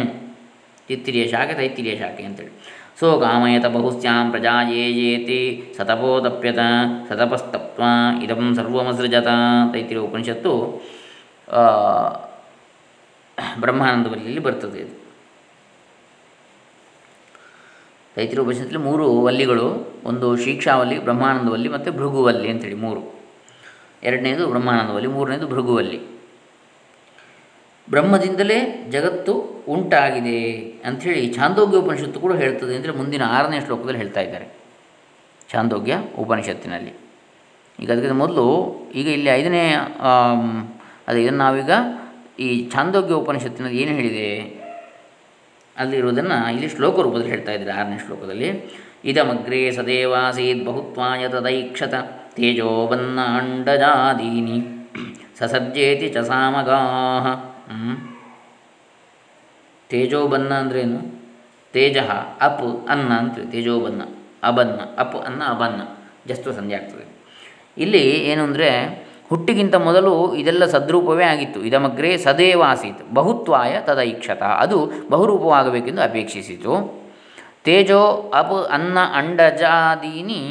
ತಿತ್ತಿರಿಯ 0.88 1.28
ಶಾಖೆ 1.28 1.54
ತೈತ್ತಿರಿಯ 1.54 1.96
ಶಾಖೆ 1.98 2.24
ಅಂತೇಳಿ. 2.24 2.54
ಸೋ 3.00 3.20
ಕಾಮಯತ 3.20 3.66
ಬಹುಸ್ಯಾಂ 3.66 4.32
ಪ್ರಜಾ 4.32 4.54
ಯೇ 4.70 4.84
ಯೇತಿ 5.00 5.74
ಸತಪೋದಪ್ಯತ 5.78 6.60
ಸತಪಸ್ತಪ್ವ 7.10 7.84
ಇದಂ 8.24 8.56
ಸರ್ವಮಸೃಜತ 8.56 9.30
ತೈತ್ತಿರಿಯ 9.74 10.04
ಉಪನಿಷತ್ತು 10.04 10.54
ಬ್ರಹ್ಮಾನಂದ 13.60 14.08
ಬರ್ತದೆ 14.40 14.80
ಇದು 14.80 15.02
ತೈತಿರ 18.16 18.40
ಉಪನಿಷತ್ತಲ್ಲಿ 18.44 18.84
ಮೂರು 18.88 19.06
ವಲ್ಲಿಗಳು, 19.26 19.68
ಒಂದು 20.10 20.28
ಶಿಕ್ಷಾವಲ್ಲಿ 20.46 20.98
ಬ್ರಹ್ಮಾನಂದವಲ್ಲಿ 21.08 21.70
ಮತ್ತು 21.76 21.90
ಭೃಗುವಲ್ಲಿ 22.00 22.48
ಅಂತೇಳಿ 22.54 22.78
ಮೂರು. 22.86 23.02
ಎರಡನೇದು 24.08 24.44
ಬ್ರಹ್ಮಾನಂದವಲ್ಲಿ 24.54 25.10
ಮೂರನೇದು 25.18 25.48
ಭೃಗುವಲ್ಲಿ. 25.54 26.00
ಬ್ರಹ್ಮದಿಂದಲೇ 27.88 28.58
ಜಗತ್ತು 28.96 29.34
ಉಂಟಾಗಿದೆ 29.74 30.40
ಅಂಥೇಳಿ 30.88 31.24
ಛಾಂದೋಗ್ಯ 31.38 31.78
ಉಪನಿಷತ್ತು 31.84 32.20
ಕೂಡ 32.26 32.34
ಹೇಳ್ತದೆ 32.44 32.74
ಅಂದರೆ 32.80 32.94
ಮುಂದಿನ 33.00 33.24
ಆರನೇ 33.38 33.60
ಶ್ಲೋಕದಲ್ಲಿ 33.66 34.00
ಹೇಳ್ತಾ 34.04 34.22
ಇದ್ದಾರೆ. 34.28 34.48
ಛಾಂದೋಗ್ಯ 35.52 35.94
ಉಪನಿಷತ್ತಿನಲ್ಲಿ. 36.24 36.94
ಈಗ 37.80 37.90
ಅದಕ್ಕಿಂತ 37.94 38.18
ಮೊದಲು 38.24 38.46
ಈಗ 39.00 39.08
ಇಲ್ಲಿ 39.18 39.30
ಐದನೇ 39.40 39.64
ಅದೇ 41.08 41.20
ಇದನ್ನು 41.24 41.42
ನಾವೀಗ 41.46 41.72
ಈ 42.46 42.48
ಛಾಂದೋಗ್ಯ 42.74 43.16
ಉಪನಿಷತ್ತಿನಲ್ಲಿ 43.24 43.78
ಏನು 43.84 43.94
ಹೇಳಿದೆ? 44.00 44.28
ಅಲ್ಲಿರುವುದನ್ನು 45.82 46.54
ಇಲ್ಲಿ 46.54 46.70
ಶ್ಲೋಕ 46.70 47.00
ರೂಪದಲ್ಲಿ 47.00 47.30
ಹೇಳ್ತಾ 47.30 47.52
ಇದ್ದಾರೆ. 47.52 47.80
ಆರನೇ 47.80 47.98
ಶ್ಲೋಕದಲ್ಲಿ, 48.06 48.76
ಇದಮಗ್ರೇ 49.06 49.72
ಸದೇವಾಸೀತ್ 49.72 50.66
ಬಹುತ್ವಾಯ 50.66 51.30
ತದೈಕ್ಷತ 51.30 51.94
ತೇಜೋಬನ್ನಾಂಡಜಾದೀನಿ 52.36 54.64
ಸಸರ್ಜೇತಿ 55.40 56.10
ಚ 56.10 56.18
ಸಾಮಗಾಹ. 56.18 57.28
ತೇಜೋಬನ್ನ 59.90 60.54
ಅಂದ್ರೇನು 60.54 61.22
ತೇಜ, 61.74 61.98
ಅಪ್, 62.42 62.86
ಅನ್ನ 62.90 63.14
ಅಂತ 63.14 63.52
ತೇಜೋಬನ್ನ 63.52 64.02
ಅಬನ್ನ, 64.44 64.80
ಅಪ್, 64.98 65.26
ಅನ್ನ, 65.26 65.44
ಅಬನ್ನ. 65.44 65.82
ಜಸ್ತು 66.28 66.54
ಸಂಧಿ 66.54 66.74
ಆಗ್ತದೆ. 66.74 67.06
ಇಲ್ಲಿ 67.78 68.32
ಏನು 68.32 68.44
ಅಂದರೆ 68.44 68.70
ಹುಟ್ಟಿಗಿಂತ 69.32 69.76
ಮೊದಲು 69.76 70.36
ಇದೆಲ್ಲ 70.36 70.66
ಸದ್ರೂಪವೇ 70.66 71.24
ಆಗಿತ್ತು. 71.24 71.60
ಇದಮಗ್ರೆ 71.64 72.18
ಸದೇವ 72.18 72.64
ಆಸೀತ್. 72.68 73.02
ಬಹುತ್ವಾಯ 73.14 73.74
ತದೈಕ್ಷತ. 73.82 74.44
ಅದು 74.44 74.92
ಬಹುರೂಪವಾಗಬೇಕೆಂದು 75.10 76.02
ಅಪೇಕ್ಷಿಸಿತು. 76.02 76.74
ತೇಜೋ 77.64 78.00
ಅಪ್ 78.36 78.72
ಅನ್ನ 78.72 78.98
ಅಂಡಜಾದೀನಿ 79.14 80.42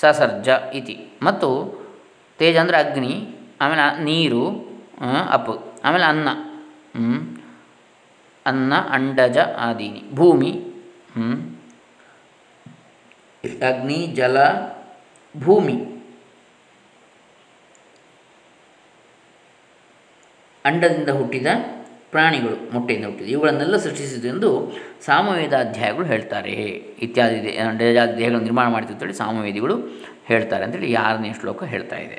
ಸಸರ್ಜ 0.00 0.48
ಇತಿ. 0.74 0.96
ಮತ್ತು 1.22 1.48
ತೇಜ 2.38 2.56
ಅಂದರೆ 2.56 2.76
ಅಗ್ನಿ, 2.76 3.14
ಆಮೇಲೆ 3.60 4.04
ನೀರು 4.04 4.42
ಅಪ್. 5.30 5.80
ಆಮೇಲೆ 5.84 6.04
ಅನ್ನ. 6.04 6.28
ಅನ್ನ 8.46 8.74
ಅಂಡಜ 8.74 9.38
ಆದೀನಿ. 9.38 10.02
ಭೂಮಿ. 10.14 10.50
ಅಗ್ನಿ, 13.68 14.06
ಜಲ, 14.06 14.36
ಭೂಮಿ. 15.36 15.99
ಅಂಡದಿಂದ 20.64 21.08
ಹುಟ್ಟಿದ 21.08 21.46
ಪ್ರಾಣಿಗಳು, 22.10 22.72
ಮೊಟ್ಟೆಯಿಂದ 22.72 23.04
ಹುಟ್ಟಿದ, 23.04 23.26
ಇವುಗಳನ್ನೆಲ್ಲ 23.26 23.76
ಸೃಷ್ಟಿಸಿತು 23.76 24.28
ಎಂದು 24.28 24.72
ಸಾಮವೇದಾಧ್ಯಾಯಗಳು 25.00 26.04
ಹೇಳ್ತಾರೆ. 26.04 26.52
ಇತ್ಯಾದಿ 27.04 27.42
ದೇಹಗಳನ್ನು 27.42 28.40
ನಿರ್ಮಾಣ 28.40 28.66
ಮಾಡ್ತಿತ್ತು 28.66 28.94
ಅಂತೇಳಿ 28.94 29.12
ಸಾಮವೇದಿಗಳು 29.12 29.76
ಹೇಳ್ತಾರೆ 30.26 30.64
ಅಂತೇಳಿ 30.64 30.94
ಆರನೇ 30.94 31.30
ಶ್ಲೋಕ 31.40 31.64
ಹೇಳ್ತಾ 31.64 31.96
ಇದೆ. 31.96 32.18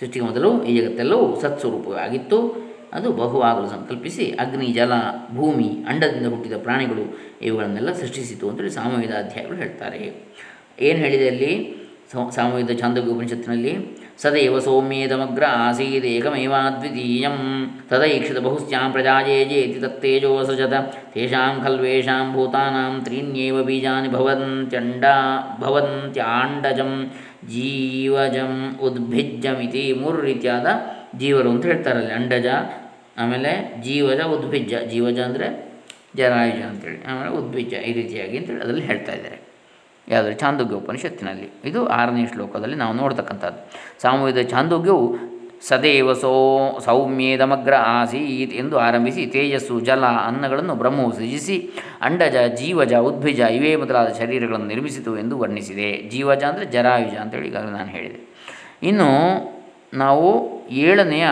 ಸೃಷ್ಟಿಗೆ 0.00 0.24
ಮೊದಲು 0.24 0.64
ಈ 0.64 0.80
ಜಗತ್ತೆಲ್ಲವೂ 0.80 1.40
ಸತ್ಸ್ವರೂಪವೇ 1.40 2.00
ಆಗಿತ್ತು 2.00 2.38
ಅದು 2.92 3.12
ಬಹುವಾಗಲು 3.12 3.68
ಸಂಕಲ್ಪಿಸಿ 3.68 4.24
ಅಗ್ನಿ, 4.30 4.66
ಜಲ, 4.66 4.92
ಭೂಮಿ, 5.36 5.68
ಅಂಡದಿಂದ 5.88 6.26
ಹುಟ್ಟಿದ 6.26 6.52
ಪ್ರಾಣಿಗಳು 6.62 7.20
ಇವುಗಳನ್ನೆಲ್ಲ 7.42 7.92
ಸೃಷ್ಟಿಸಿತು 7.92 8.50
ಅಂತೇಳಿ 8.50 8.70
ಸಾಮವೇದ 8.70 9.10
ಅಧ್ಯಾಯಗಳು 9.10 9.56
ಹೇಳ್ತಾರೆ. 9.56 10.00
ಏನು 10.80 10.98
ಹೇಳಿದೆ 10.98 11.28
ಅಲ್ಲಿ? 11.28 11.52
ಸಾಮವೇದ 12.30 12.78
ಛಾಂದೋಗ್ಯ 12.78 13.10
ಸದೈವ 14.22 14.56
ಸೌಮ್ಯೇದಮಗ್ರ 14.66 15.44
ಆಸೀದೇಕಮೇವಾದ್ವಿತೀಯಂ 15.66 17.36
ತದೈಕ್ಷಿತ 17.90 18.38
ಬಹುಸ್ಯಾಂ 18.46 18.88
ಪ್ರಜಾಜೇಜೇತಿ 18.94 19.52
ಜೇತಿ 19.52 19.78
ತತ್ತೇಜೋ 19.84 20.32
ಸೃಜತ 20.48 20.74
ತೇಷಾಂ 21.14 21.54
ಖಲ್ವೇಷಾಂ 21.64 22.26
ಭೂತಾನಾಂ 22.36 22.94
ತ್ರೀಣ್ಯೇವ 23.06 23.62
ಬೀಜಾನಿ 23.68 24.10
ಭವಂತ್ಯಂಡ 24.16 25.04
ಭವಂತ್ಯಾಂಡಜಂ 25.62 26.92
ಜೀವಜಂ 27.52 28.54
ಉದ್ಭಿಜ್ಜಮಿತಿ 28.88 29.84
ಮೂರು 30.02 30.20
ರೀತಿಯಾದ 30.28 30.68
ಜೀವರು 31.22 31.50
ಅಂತ 31.54 31.64
ಹೇಳ್ತಾರಲ್ಲಿ 31.72 32.14
ಅಂಡಜ 32.18 32.48
ಆಮೇಲೆ 33.22 33.52
ಜೀವಜ 33.86 34.20
ಉದ್ಭಿಜ್ಜ 34.36 34.74
ಜೀವಜ 34.92 35.18
ಅಂದರೆ 35.28 35.48
ಜರಾಯುಜ 36.18 36.60
ಅಂತೇಳಿ, 36.68 36.98
ಆಮೇಲೆ 37.08 37.30
ಉದ್ಭಿಜ್ಜ 37.38 37.72
ಈ 37.88 37.92
ರೀತಿಯಾಗಿ 37.98 38.36
ಅಂತೇಳಿ 38.38 38.62
ಅದರಲ್ಲಿ 38.64 38.84
ಹೇಳ್ತಾ 38.90 39.12
ಇದ್ದಾರೆ. 39.18 39.38
ಯಾವುದಾದ್ರು 40.08 40.40
ಛಾಂದೋಗ್ಯ 40.40 40.74
ಉಪನಿಷತ್ತಿನಲ್ಲಿ. 40.74 41.50
ಇದು 41.64 41.86
ಆರನೇ 41.86 42.26
ಶ್ಲೋಕದಲ್ಲಿ 42.26 42.76
ನಾವು 42.76 42.94
ನೋಡ್ತಕ್ಕಂಥದ್ದು. 42.94 43.70
ಸಾಮೂಹಿಕ 44.02 44.50
ಛಾಂದೋಗ್ಯವು 44.50 45.16
ಸದೇವ 45.68 46.12
ಸೋ 46.12 46.80
ಸೌಮ್ಯೇದಮಗ್ರ 46.84 47.74
ಆಸೀತ್ 47.74 48.52
ಎಂದು 48.52 48.78
ಆರಂಭಿಸಿ 48.78 49.26
ತೇಜಸ್ಸು, 49.26 49.80
ಜಲ, 49.80 50.04
ಅನ್ನಗಳನ್ನು 50.04 50.74
ಬ್ರಹ್ಮವು 50.74 51.12
ಸೃಜಿಸಿ, 51.12 51.70
ಅಂಡಜ, 52.02 52.36
ಜೀವಜ 52.36 52.94
ಉದ್ಭಿಜ 52.94 53.40
ಇವೇ 53.40 53.76
ಮೊದಲಾದ 53.76 54.08
ಶರೀರಗಳನ್ನು 54.08 54.66
ನಿರ್ಮಿಸಿತು 54.66 55.18
ಎಂದು 55.18 55.38
ವರ್ಣಿಸಿದೆ. 55.38 56.08
ಜೀವಜ 56.08 56.42
ಅಂದರೆ 56.44 56.64
ಜರಾಯುಜ 56.66 57.14
ಅಂತೇಳಿ 57.14 57.48
ಈಗಾಗಲೇ 57.48 57.70
ನಾನು 57.70 57.88
ಹೇಳಿದೆ. 57.88 58.34
ಇನ್ನು 58.82 59.10
ನಾವು 59.94 60.50
ಏಳನೆಯ 60.70 61.26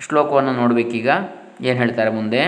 ಶ್ಲೋಕವನ್ನು 0.00 0.52
ನೋಡಬೇಕೀಗ. 0.52 1.08
ಏನು 1.60 1.78
ಹೇಳ್ತಾರೆ 1.78 2.10
ಮುಂದೆ? 2.10 2.42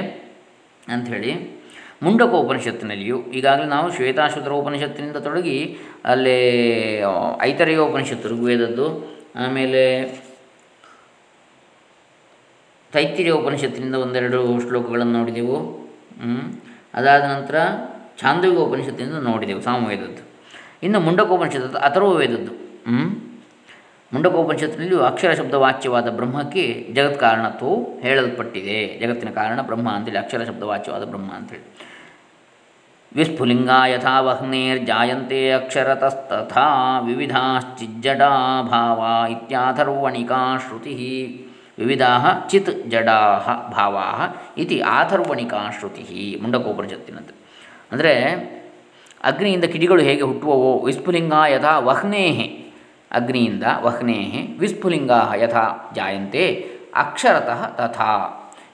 ಅಂಥೇಳಿ. 0.88 1.61
ಮುಂಡಕ 2.04 2.32
ಉಪನಿಷತ್ತಿನಲ್ಲಿಯೂ 2.44 3.18
ಈಗಾಗಲೇ 3.38 3.66
ನಾವು 3.74 3.86
ಶ್ವೇತಾಶ್ವತರ 3.96 4.52
ಉಪನಿಷತ್ತಿನಿಂದ 4.62 5.18
ತೊಡಗಿ 5.26 5.56
ಅಲ್ಲಿ 6.12 6.36
ಐತರೆಯ 7.48 7.80
ಉಪನಿಷತ್ತು 7.88 8.28
ಋಗ್ವೇದದ್ದು, 8.32 8.86
ಆಮೇಲೆ 9.44 9.82
ತೈತ್ತಿರಿಯ 12.92 13.34
ಉಪನಿಷತ್ತಿನಿಂದ 13.40 13.96
ಒಂದೆರಡು 14.04 14.40
ಶ್ಲೋಕಗಳನ್ನು 14.64 15.14
ನೋಡಿದೆವು 15.18 15.58
ಅದಾದ 16.98 17.22
ನಂತರ 17.34 17.56
ಛಾಂದವಿಕ 18.22 18.58
ಉಪನಿಷತ್ತಿನಿಂದ 18.68 19.20
ನೋಡಿದೆವು 19.30 19.62
ಸಾಮವೇದದ್ದು. 19.68 20.22
ಇನ್ನು 20.86 20.98
ಮುಂಡಕೋಪನಿಷತ್ತು 21.06 21.80
ಅಥರ್ವ 21.88 22.10
ವೇದದ್ದು 22.20 22.52
ಮುಂಡಕೋಪನಿಷತ್ತಿನಲ್ಲಿಯೂ 24.12 25.00
ಅಕ್ಷರ 25.08 25.30
ಶಬ್ದ 25.38 25.56
ವಾಚ್ಯವಾದ 25.62 26.08
ಬ್ರಹ್ಮಕ್ಕೆ 26.16 26.64
ಜಗತ್ 26.96 27.18
ಕಾರಣತ್ವವು 27.22 27.76
ಹೇಳಲ್ಪಟ್ಟಿದೆ, 28.04 28.78
ಜಗತ್ತಿನ 29.02 29.30
ಕಾರಣ 29.38 29.60
ಬ್ರಹ್ಮ 29.68 29.88
ಅಂತೇಳಿ 29.96 30.20
ಅಕ್ಷರ 30.22 30.42
ಶಬ್ದ 30.50 30.64
ವಾಚ್ಯವಾದ 30.72 31.04
ಬ್ರಹ್ಮ 31.12 31.30
ಅಂತೇಳಿ. 31.38 31.66
ವಿಸ್ಫುಲಿಂಗ 33.16 33.70
ಯಥಾ 33.86 34.20
ವಹ್ನೇರ್ಜಾಯಂತೆ 34.20 35.50
ಅಕ್ಷರತಸ್ತಥಾ 35.50 37.00
ವಿವಿಧಾಶ್ಚಿಜ್ಜಡಾ 37.00 38.30
ಭಾವ 38.62 39.00
ಇತ್ಯಾಥರ್ವಣಿಕಾ 39.30 40.58
ಶ್ರುತಿ 40.58 40.94
ವಿವಿಧಾ 41.78 42.46
ಚಿತ್ 42.48 42.90
ಜಡಾ 42.90 43.20
ಭಾವಾ 43.72 44.06
ಇತಿ 44.58 44.80
ಆಥರ್ವಣಿಕಾ 44.80 45.60
ಶ್ರುತಿ 45.78 46.38
ಮುಂಡಕೋಪನಿಷತ್ತಿನದ್ದು 46.42 47.34
ಅಂದರೆ 47.92 48.12
ಅಗ್ನಿಯಿಂದ 49.24 49.64
ಕಿಡಿಗಳು 49.64 50.02
ಹೇಗೆ 50.02 50.22
ಹುಟ್ಟುವವೋ 50.22 50.84
ವಿಸ್ಫುಲಿಂಗ 50.86 51.32
ಯಥಾ 51.48 51.78
ವಹ್ನೇಹೆ. 51.78 52.46
ಅಗ್ನಿಯಿಂದ 53.12 53.64
ವಹ್ನೇಹೆ 53.82 54.58
ವಿಸ್ಫುಲಿಂಗ 54.58 55.10
ಯಥಾ 55.34 55.92
ಜಾಯಂತೆ, 55.94 56.44
ಅಕ್ಷರತಃ 56.94 57.60
ತಥಾ. 57.68 58.12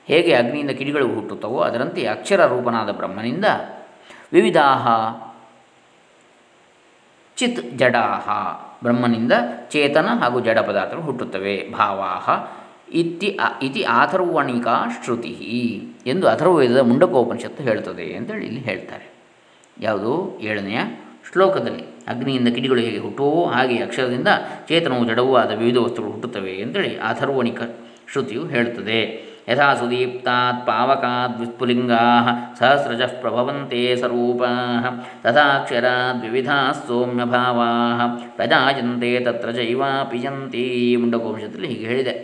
ಹೇಗೆ 0.07 0.35
ಅಗ್ನಿಯಿಂದ 0.35 0.71
ಕಿಡಿಗಳು 0.71 1.07
ಹುಟ್ಟುತ್ತವೋ 1.15 1.59
ಅದರಂತೆ 1.59 2.07
ಅಕ್ಷರ 2.07 2.47
ರೂಪನಾದ 2.47 2.91
ಬ್ರಹ್ಮನಿಂದ 2.91 3.45
ವಿವಿಧಾ 4.33 4.65
ಚಿತ್ 7.37 7.79
ಜಡಾ 7.79 8.25
ಬ್ರಹ್ಮನಿಂದ 8.83 9.33
ಚೇತನ 9.71 10.07
ಹಾಗೂ 10.07 10.41
ಜಡ 10.41 10.59
ಪದಾರ್ಥಗಳು 10.59 11.05
ಹುಟ್ಟುತ್ತವೆ. 11.05 11.69
ಭಾವಾಹ. 11.73 12.31
ಇತಿ 12.93 13.39
ಇತಿ 13.63 13.83
ಅಥರ್ವಣಿಕಾ 13.83 15.03
ಶ್ರುತಿ 15.05 15.89
ಎಂದು 16.07 16.29
ಅಥರ್ವವೇದದ 16.29 16.79
ಮುಂಡಕೋಪನಿಷತ್ತು 16.79 17.63
ಹೇಳುತ್ತದೆ 17.63 18.15
ಅಂತೇಳಿ 18.15 18.47
ಇಲ್ಲಿ 18.47 18.61
ಹೇಳ್ತಾರೆ. 18.61 19.11
ಯಾವುದು? 19.81 20.41
ಏಳನೆಯ 20.41 20.79
ಶ್ಲೋಕದಲ್ಲಿ. 21.33 21.83
ಅಗ್ನಿಯಿಂದ 22.09 22.49
ಕಿಡಿಗಳು 22.49 22.81
ಹೇಗೆ 22.81 22.99
ಹುಟ್ಟುವೋ 22.99 23.47
ಹಾಗೆ 23.47 23.83
ಅಕ್ಷರದಿಂದ 23.83 24.29
ಚೇತನವು 24.69 25.07
ಜಡವೂ 25.07 25.37
ಆದ 25.37 25.51
ವಿವಿಧ 25.51 25.77
ವಸ್ತುಗಳು 25.77 26.11
ಹುಟ್ಟುತ್ತವೆ 26.11 26.63
ಅಂತೇಳಿ 26.63 26.97
ಅಥರ್ವಣಿಕ 26.97 27.61
ಶ್ರುತಿಯು 28.13 28.47
ಹೇಳುತ್ತದೆ. 28.47 29.28
ಯಥಾ 29.49 29.75
ಸುದೀಪ್ತಾತ್ 29.75 30.67
ಪಾವಕಾತ್ 30.67 31.41
ವಿಸ್ಫುಲಿಂಗಾ 31.41 32.01
ಸಹಸ್ರಜಃ 32.59 33.13
ಪ್ರಭವಂತೆ 33.21 33.97
ಸ್ವರೂಪಾ 33.97 34.51
ತಥಾಕ್ಷರಾತ್ 35.23 36.23
ವಿವಿಧಾ 36.23 36.59
ಸೌಮ್ಯಭಾವಾ 36.73 37.69
ಪ್ರಜಾಯಂತೆ 38.37 39.21
ತತ್ರ 39.21 39.51
ಜೈವಾ 39.51 40.05
ಪಿಯಂತಿ 40.11 40.97
ಮುಂಡಕೋಪನಿಷತ್ತಲ್ಲಿ 40.97 41.69
ಹೀಗೆ 41.69 41.87
ಹೇಳಿದೆ। 41.87 42.15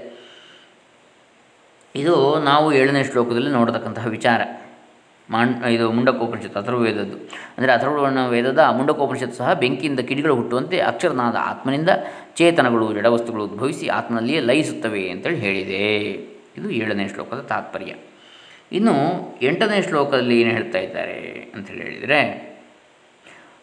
ಇದು 1.94 2.40
ನಾವು 2.40 2.72
ಏಳನೇ 2.72 3.04
ಶ್ಲೋಕದಲ್ಲಿ 3.04 3.50
ನೋಡತಕ್ಕಂತಹ 3.50 4.06
ವಿಚಾರ। 4.06 4.42
ಮಾಂಡ್ 5.30 5.66
ಇದು 5.66 5.92
ಮುಂಡಕೋಪನಿಷತ್ 5.92 6.56
ಅಥರ್ವೇದದ್ದು 6.56 7.16
ಅಂದರೆ 7.56 7.72
ಅಥರ್ವಣ 7.72 8.26
ವೇದದ 8.26 8.58
ಮುಂಡಕೋಪನಿಷತ್ತು 8.58 9.36
ಸಹ 9.36 9.52
ಬೆಂಕಿಯಿಂದ 9.52 10.00
ಕಿಡಿಗಳು 10.00 10.34
ಹುಟ್ಟುವಂತೆ 10.34 10.78
ಅಕ್ಷರನಾದ 10.80 11.36
ಆತ್ಮನಿಂದ 11.40 11.90
ಚೇತನಗಳು, 12.36 12.92
ಜಡವಸ್ತುಗಳು 12.92 13.44
ಉದ್ಭವಿಸಿ 13.44 13.88
ಆತ್ಮನಲ್ಲಿಯೇ 13.88 14.40
ಲಯಿಸುತ್ತವೆ 14.40 15.10
ಅಂತೇಳಿ 15.10 15.36
ಹೇಳಿದೆ. 15.36 16.33
ಇದು 16.58 16.68
ಏಳನೇ 16.80 17.06
ಶ್ಲೋಕದ 17.12 17.40
ತಾತ್ಪರ್ಯ. 17.52 17.92
ಇನ್ನು 18.78 18.94
ಎಂಟನೇ 19.48 19.78
ಶ್ಲೋಕದಲ್ಲಿ 19.88 20.36
ಏನು 20.42 20.52
ಹೇಳ್ತಾ 20.56 20.80
ಇದ್ದಾರೆ 20.86 21.18
ಅಂತೇಳಿ 21.54 21.82
ಹೇಳಿದರೆ, 21.88 22.20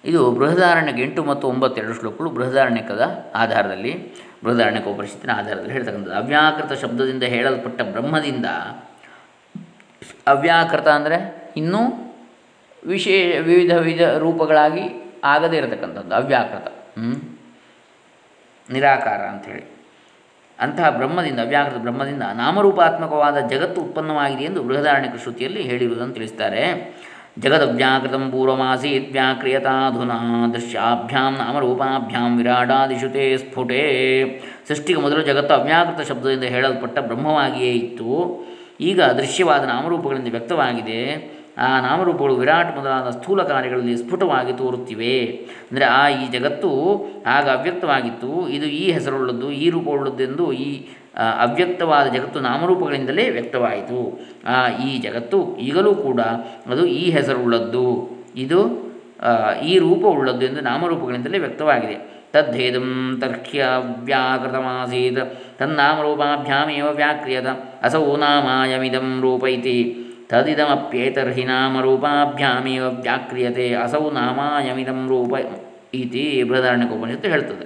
ಇದು 0.04 0.20
ಬೃಹದಾರಣ್ಯಕ 0.40 1.00
ಎಂಟು 1.06 1.22
ಮತ್ತು 1.30 1.46
ಒಂಬತ್ತೆರಡು 1.54 1.96
ಶ್ಲೋಕಗಳು 2.00 2.30
ಬೃಹದಾರಣ್ಯಕದ 2.38 3.04
ಆಧಾರದಲ್ಲಿ, 3.42 3.94
ಬೃಹದಾರಣ್ಯಕ 4.44 4.88
ಉಪನಿಷತ್ತಿನ 4.94 5.32
ಆಧಾರದಲ್ಲಿ 5.42 5.74
ಹೇಳ್ತಕ್ಕಂಥದ್ದು. 5.78 6.16
ಅವ್ಯಾಕೃತ 6.22 6.74
ಶಬ್ದದಿಂದ 6.84 7.26
ಹೇಳಲ್ಪಟ್ಟ 7.34 7.82
ಬ್ರಹ್ಮದಿಂದ, 7.96 8.48
ಅವ್ಯಾಕೃತ 10.34 10.88
ಅಂದರೆ 11.00 11.20
ಇನ್ನೂ 11.62 11.82
ವಿಶೇಷ 12.84 13.34
ವಿವಿಧ 13.50 13.72
ವಿವಿಧ 13.84 14.04
ರೂಪಗಳಾಗಿ 14.24 14.86
ಆಗದೇ 15.34 15.58
ಇರತಕ್ಕಂಥದ್ದು, 15.62 16.14
ಅವ್ಯಾಕೃತ. 16.22 16.68
ನಿರಾಕಾರ 18.70 19.22
ಅಂಥೇಳಿ 19.34 19.64
ಅಂತಹ 20.62 20.90
ಬ್ರಹ್ಮದಿಂದ 20.90 21.40
ಅವ್ಯಾಕೃತ 21.40 21.78
ಬ್ರಹ್ಮದಿಂದ 21.78 22.24
ನಾಮರೂಪಾತ್ಮಕವಾದ 22.36 23.38
ಜಗತ್ತು 23.48 23.82
ಉತ್ಪನ್ನವಾಗಿದೆ 23.82 24.44
ಎಂದು 24.44 24.64
ಬೃಹದಾರಣ್ಯಕ 24.64 25.16
ಶ್ರುತಿಯಲ್ಲಿ 25.16 25.62
ಹೇಳಿರುವುದನ್ನು 25.62 26.14
ತಿಳಿಸ್ತಾರೆ. 26.14 26.64
ಜಗದವ್ಯಾಕೃತಂ 27.40 28.32
ಪೂರ್ವಮಾಸೀತ್ 28.32 29.12
ವ್ಯಾಕ್ರಿಯತಾಧುನಾ 29.12 30.48
ದೃಶ್ಯಾಭ್ಯಾಂ 30.54 31.34
ನಾಮರೂಪಾಭ್ಯಾಂ 31.34 32.38
ವಿರಾಡಾದಿಶು 32.38 33.10
ತೇ 33.10 33.38
ಸ್ಫುಟೇ. 33.38 33.84
ಸೃಷ್ಟಿಗೆ 34.68 35.00
ಮೊದಲು 35.00 35.22
ಜಗತ್ತು 35.22 35.54
ಅವ್ಯಾಕೃತ 35.54 36.08
ಶಬ್ದದಿಂದ 36.08 36.44
ಹೇಳಲ್ಪಟ್ಟ 36.44 37.00
ಬ್ರಹ್ಮವಾಗಿಯೇ 37.00 37.72
ಇತ್ತು. 37.72 38.12
ಈಗ 38.80 39.02
ದೃಶ್ಯವಾದ 39.02 39.64
ನಾಮರೂಪಗಳಿಂದ 39.64 40.28
ವ್ಯಕ್ತವಾಗಿದೆ. 40.32 41.02
ಆ 41.66 41.70
ನಾಮರೂಪಗಳು 41.86 42.36
ವಿರಾಟ್ 42.42 42.72
ಮೊದಲಾದ 42.78 43.10
ಸ್ಥೂಲ 43.18 43.42
ಕಾರ್ಯಗಳಲ್ಲಿ 43.52 43.96
ಸ್ಫುಟವಾಗಿ 44.02 44.54
ತೋರುತ್ತಿವೆ. 44.62 45.16
ಅಂದರೆ 45.70 45.86
ಆ 46.00 46.04
ಈ 46.22 46.26
ಜಗತ್ತು 46.36 46.72
ಆಗ 47.36 47.46
ಅವ್ಯಕ್ತವಾಗಿತ್ತು. 47.58 48.32
ಇದು 48.56 48.68
ಈ 48.82 48.86
ಹೆಸರುಳ್ಳದ್ದು, 48.98 49.48
ಈ 49.64 49.66
ರೂಪವುಳ್ಳದ್ದೆಂದು 49.76 50.46
ಈ 50.66 50.70
ಅವ್ಯಕ್ತವಾದ 51.46 52.06
ಜಗತ್ತು 52.16 52.40
ನಾಮರೂಪಗಳಿಂದಲೇ 52.50 53.26
ವ್ಯಕ್ತವಾಯಿತು. 53.38 54.00
ಆ 54.54 54.58
ಈ 54.88 54.92
ಜಗತ್ತು 55.06 55.40
ಈಗಲೂ 55.68 55.92
ಕೂಡ 56.06 56.22
ಅದು 56.74 56.86
ಈ 57.02 57.04
ಹೆಸರುಳ್ಳದ್ದು. 57.18 57.88
ಇದು 58.46 58.62
ಈ 59.72 59.74
ರೂಪವುಳ್ಳದ್ದು 59.86 60.44
ಎಂದು 60.50 60.62
ನಾಮರೂಪಗಳಿಂದಲೇ 60.68 61.40
ವ್ಯಕ್ತವಾಗಿದೆ. 61.46 61.98
ತದ್ದೇದಂ 62.34 62.88
ತರ್ಕ್ಯ 63.22 63.62
ವ್ಯಾಕೃತಮಾಸೀತ್ 64.10 65.20
ತನ್ನಾಮರೂಪಾಭ್ಯಾಮೇವ 65.60 66.88
ವ್ಯಾಕ್ರಿಯತ. 67.02 67.48
ಅಸೌ 67.88 68.06
ನಾಮಾಯಮಿದಂ 68.22 69.08
ರೂಪ 69.26 69.44
ಇತಿ 69.56 69.76
ತದಿದಮಪ್ಯೇತರ್ಹಿ 70.32 71.46
ನಾಮರೂಪಾಭ್ಯಾಮೇವ 71.52 72.86
ವ್ಯಾಕ್ರಿಯತೆ 73.06 73.66
ಅಸೌ 73.84 74.04
ನಾಮಾಯಮಿದಂ 74.20 75.00
ರೂಪ 75.14 75.34
ಇತಿ 76.02 76.24
ಬೃಹದಾರಣ್ಯಕೋಪನಿಷತ್ತು 76.50 77.30
ಹೇಳ್ತದೆ. 77.30 77.66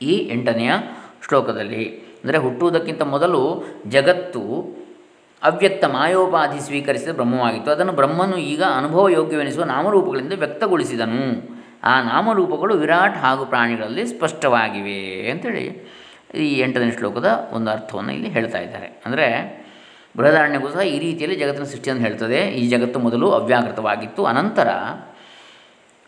ಈ 0.00 0.14
ಎಂಟನೆಯ 0.36 0.72
ಶ್ಲೋಕದಲ್ಲಿ, 1.26 1.84
ಅಂದರೆ 2.22 2.38
ಹುಟ್ಟುವುದಕ್ಕಿಂತ 2.44 3.02
ಮೊದಲು 3.14 3.42
ಜಗತ್ತು 3.88 4.42
ಅವ್ಯಕ್ತ 5.42 5.84
ಮಾಯೋಪಾಧಿ 5.94 6.60
ಸ್ವೀಕರಿಸಿದ 6.66 7.12
ಬ್ರಹ್ಮವಾಗಿತ್ತು. 7.18 7.70
ಅದನ್ನು 7.70 7.94
ಬ್ರಹ್ಮನು 8.00 8.36
ಈಗ 8.52 8.62
ಅನುಭವ 8.78 9.04
ಯೋಗ್ಯವೆನಿಸುವ 9.18 9.64
ನಾಮರೂಪಗಳಿಂದ 9.74 10.34
ವ್ಯಕ್ತಗೊಳಿಸಿದನು. 10.42 11.24
ಆ 11.90 11.94
ನಾಮರೂಪಗಳು 12.10 12.74
ವಿರಾಟ್ 12.82 13.16
ಹಾಗೂ 13.24 13.42
ಪ್ರಾಣಿಗಳಲ್ಲಿ 13.52 14.04
ಸ್ಪಷ್ಟವಾಗಿವೆ 14.12 15.00
ಅಂಥೇಳಿ 15.32 15.64
ಈ 16.44 16.46
ಎಂಟನೇ 16.66 16.92
ಶ್ಲೋಕದ 16.98 17.28
ಒಂದು 17.56 17.68
ಅರ್ಥವನ್ನು 17.70 18.12
ಇಲ್ಲಿ 18.12 18.30
ಹೇಳ್ತಾ 18.36 18.60
ಇದ್ದಾರೆ. 18.66 18.88
ಅಂದರೆ 19.06 19.26
ಬೃಹದಾರಣ್ಯಗೂ 20.16 20.68
ಸಹ 20.74 20.82
ಈ 20.94 20.96
ರೀತಿಯಲ್ಲಿ 21.04 21.36
ಜಗತ್ತಿನ 21.42 21.66
ಸೃಷ್ಟಿಯನ್ನು 21.72 22.02
ಹೇಳ್ತದೆ. 22.06 22.40
ಈ 22.60 22.62
ಜಗತ್ತು 22.74 22.98
ಮೊದಲು 23.06 23.26
ಅವ್ಯಾಕೃತವಾಗಿತ್ತು. 23.38 24.22
ಅನಂತರ 24.32 24.68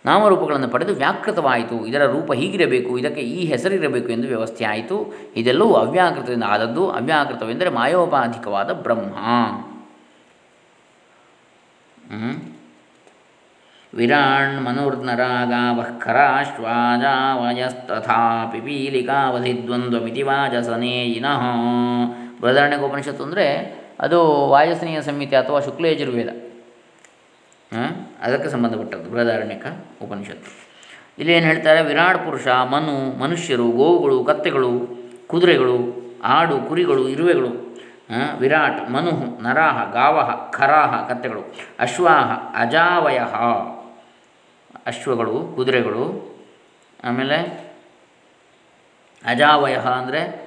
ನಾಮರೂಪಗಳನ್ನು 0.04 0.68
ಪಡೆದು 0.72 0.92
ವ್ಯಾಕೃತವಾಯಿತು. 0.94 1.76
ಇದರ 1.90 2.02
ರೂಪ 2.12 2.28
ಹೀಗಿರಬೇಕು, 2.40 2.90
ಇದಕ್ಕೆ 2.98 3.22
ಈ 3.36 3.38
ಹೆಸರಿರಬೇಕು 3.52 4.08
ಎಂದು 4.16 4.26
ವ್ಯವಸ್ಥೆ 4.34 4.64
ಆಯಿತು. 4.64 4.96
ಇದೆಲ್ಲವೂ 5.40 5.72
ಅವ್ಯಾಕೃತದಿಂದ 5.84 6.46
ಆದದ್ದು. 6.56 6.82
ಅವ್ಯಾಕೃತವೆಂದರೆ 6.90 7.70
ಮಾಯೋಪಾಧಿಕವಾದ 7.78 8.70
ಬ್ರಹ್ಮ. 8.86 9.14
ವಿರಾಣ್ 13.92 14.56
ಮನುರ್ನರಾಗಾವಃ 14.66 15.90
ಖರಾಶ್ವಾಜಾವಯಸ್ತಥಾ 16.04 17.08
ಪಿಪೀಲಿಕಾವಧಿದ್ವಂದ್ವಮಿತಿ 18.52 20.22
ವಾಜಸನೇಯಿನಃ 20.28 21.42
ಬೃಹದಾರಣ್ಯಕ 22.40 22.82
ಉಪನಿಷತ್ತು 22.88 23.24
ಅಂದರೆ 23.28 23.46
ಅದು 24.00 24.48
ವಾಯುಸ್ನೇಹ 24.48 25.00
ಸಂಹಿತೆ 25.00 25.36
ಅಥವಾ 25.36 25.60
ಶುಕ್ಲ 25.60 25.84
ಯಜುರ್ವೇದ. 25.86 26.28
ಅದಕ್ಕೆ 28.22 28.48
ಸಂಬಂಧಪಟ್ಟದ್ದು, 28.48 29.10
ಬೃಹದಾರಣ್ಯಕ 29.10 29.66
ಉಪನಿಷತ್ತು. 30.02 30.50
ಇಲ್ಲಿ 31.18 31.32
ಏನು 31.32 31.46
ಹೇಳ್ತಾರೆ? 31.46 31.82
ವಿರಾಟ್ 31.82 32.18
ಪುರುಷ, 32.24 32.46
ಮನು, 32.46 33.18
ಮನುಷ್ಯರು, 33.18 33.66
ಗೋವುಗಳು, 33.70 34.24
ಕತ್ತೆಗಳು, 34.24 34.72
ಕುದುರೆಗಳು, 35.26 35.76
ಆಡು, 36.24 36.56
ಕುರಿಗಳು, 36.68 37.08
ಇರುವೆಗಳು 37.08 37.52
ವಿರಾಟ್, 38.38 38.90
ಮನು, 38.90 39.12
ನರಾಹ, 39.42 39.76
ಗಾವಹ, 39.92 40.50
ಖರಾಹ, 40.50 41.08
ಕತ್ತೆಗಳು, 41.08 41.42
ಅಶ್ವಾಹ 41.78 42.30
ಅಜಾವಯ 42.60 43.18
ಅಶ್ವಗಳು, 44.86 45.52
ಕುದುರೆಗಳು, 45.56 46.04
ಆಮೇಲೆ 47.04 47.38
ಅಜಾವಯ 49.24 49.74
ಅಂದರೆ 49.74 50.45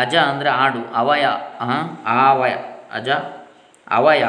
ಅಜ 0.00 0.14
ಅಂದರೆ 0.30 0.50
ಆಡು, 0.64 0.82
ಅವಯ 1.00 1.24
ಆವಯ, 2.24 2.54
ಅಜ 2.92 3.08
ಅವಯ 3.86 4.24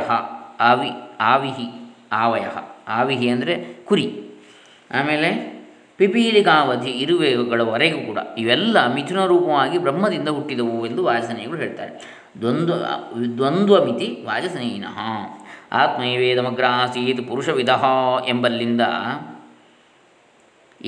ಆವಿ, 0.69 0.91
ಆವಿಹಿ 1.33 1.67
ಆವಯ 2.11 2.45
ಆವಿಹಿ 2.87 3.27
ಅಂದರೆ 3.29 3.53
ಕುರಿ. 3.87 4.07
ಆಮೇಲೆ 4.91 5.29
ಪಿಪೀಲಿಗಾವಧಿ 5.99 6.91
ಇರುವೆಗಳವರೆಗೂ 7.03 7.99
ಕೂಡ 8.05 8.19
ಇವೆಲ್ಲ 8.37 8.77
ಮಿಥುನ 8.93 9.21
ರೂಪವಾಗಿ 9.25 9.77
ಬ್ರಹ್ಮದಿಂದ 9.77 10.29
ಹುಟ್ಟಿದವು 10.29 10.77
ಎಂದು 10.85 11.01
ವಾಜಸನೇಯಗಳು 11.03 11.57
ಹೇಳ್ತಾರೆ. 11.57 11.93
ದ್ವಂದ್ವ, 12.41 12.73
ದ್ವಂದ್ವಮಿತಿ 13.37 14.07
ವಾಜಸನೇಯಿನಃ 14.27 14.97
ಪುರುಷ 15.75 17.21
ಪುರುಷವಿಧ 17.29 17.69
ಎಂಬಲ್ಲಿಂದ 18.27 18.81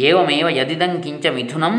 ಏವಮೇವ 0.07 0.47
ಯದಿದಂ 0.49 0.93
ಕಿಂಚ 1.03 1.25
ಮಿಥುನಂ 1.37 1.75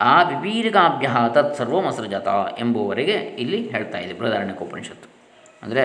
ಆ 0.00 0.14
ಪಿಪೀಲಿಕಾಭ್ಯ 0.28 1.08
ತತ್ಸರ್ವಮಸೃಜತ 1.34 2.28
ಎಂಬುವರೆಗೆ 2.58 3.16
ಇಲ್ಲಿ 3.42 3.60
ಹೇಳ್ತಾ 3.68 3.98
ಇದೆ 3.98 4.12
ಬೃಹದಾರಣ್ಯಕೋಪನಿಷತ್ತು. 4.18 5.08
ಅಂದರೆ 5.62 5.84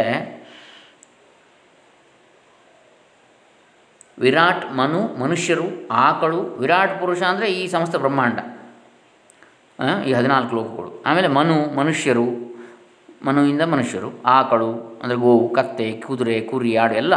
ವಿರಾಟ್ 4.17 4.65
ಮನು 4.77 4.99
ಮನುಷ್ಯರು 5.23 5.65
ಆಕಳು 6.05 6.41
ವಿರಾಟ್ 6.61 6.93
ಪುರುಷ 6.99 7.21
ಅಂದರೆ 7.31 7.47
ಈ 7.53 7.63
ಸಮಸ್ತ 7.67 7.95
ಬ್ರಹ್ಮಾಂಡ 7.95 8.39
ಈ 10.07 10.11
ಹದಿನಾಲ್ಕು 10.13 10.53
ಲೋಕಗಳು. 10.55 10.89
ಆಮೇಲೆ 11.05 11.29
ಮನು 11.37 11.55
ಮನುಷ್ಯರು, 11.75 12.27
ಮನುವಿಂದ 13.25 13.63
ಮನುಷ್ಯರು, 13.73 14.09
ಆಕಳು 14.37 14.69
ಅಂದರೆ 15.03 15.17
ಗೋವು, 15.17 15.47
ಕತ್ತೆ, 15.49 15.87
ಕುದುರೆ, 16.05 16.37
ಕುರಿ, 16.41 16.71
ಆಡು 16.83 16.95
ಎಲ್ಲ 16.95 17.15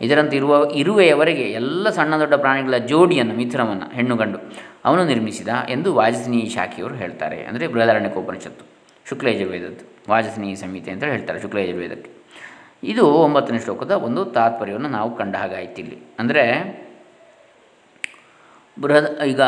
ಇದರಂತೆ 0.00 0.36
ಇರುವ 0.36 0.72
ಇರುವೆಯವರೆಗೆ 0.74 1.42
ಎಲ್ಲ 1.42 1.90
ಸಣ್ಣ 1.90 2.18
ದೊಡ್ಡ 2.18 2.34
ಪ್ರಾಣಿಗಳ 2.34 2.76
ಜೋಡಿಯನ್ನು 2.76 3.34
ಮಿಥುನವನ್ನು 3.34 3.92
ಹೆಣ್ಣು 3.92 4.16
ಗಂಡು 4.16 4.38
ಅವನು 4.84 5.04
ನಿರ್ಮಿಸಿದ 5.04 5.48
ಎಂದು 5.68 5.94
ವಾಜಸ್ನಿ 5.94 6.48
ಶಾಖೆಯವರು 6.48 6.94
ಹೇಳ್ತಾರೆ 6.94 7.42
ಅಂದರೆ 7.42 7.66
ಬೃಹದಾರಣ್ಯಕೋಪನಿಷತ್ತು 7.66 8.64
ಶುಕ್ಲಯಜುರ್ವೇದದ್ದು 9.08 10.10
ವಾಜಸ್ನಿ 10.10 10.56
ಸಂಹಿತೆ 10.56 10.90
ಅಂತ 10.90 11.04
ಹೇಳ್ತಾರೆ 11.04 11.40
ಶುಕ್ಲಯಜುರ್ವೇದಕ್ಕೆ 11.40 12.10
ಇದು 12.82 13.06
ಒಂಬತ್ತನೇ 13.06 13.58
ಶ್ಲೋಕದ 13.58 13.90
ಒಂದು 13.90 14.24
ತಾತ್ಪರ್ಯವನ್ನು 14.24 14.88
ನಾವು 14.88 15.16
ಕಂಡ 15.16 15.36
ಹಾಗಾಯ್ತು 15.36 15.80
ಇಲ್ಲಿ. 15.80 15.98
ಅಂದರೆ 16.18 16.44
ಬೃಹದ 18.80 19.22
ಈಗ 19.26 19.40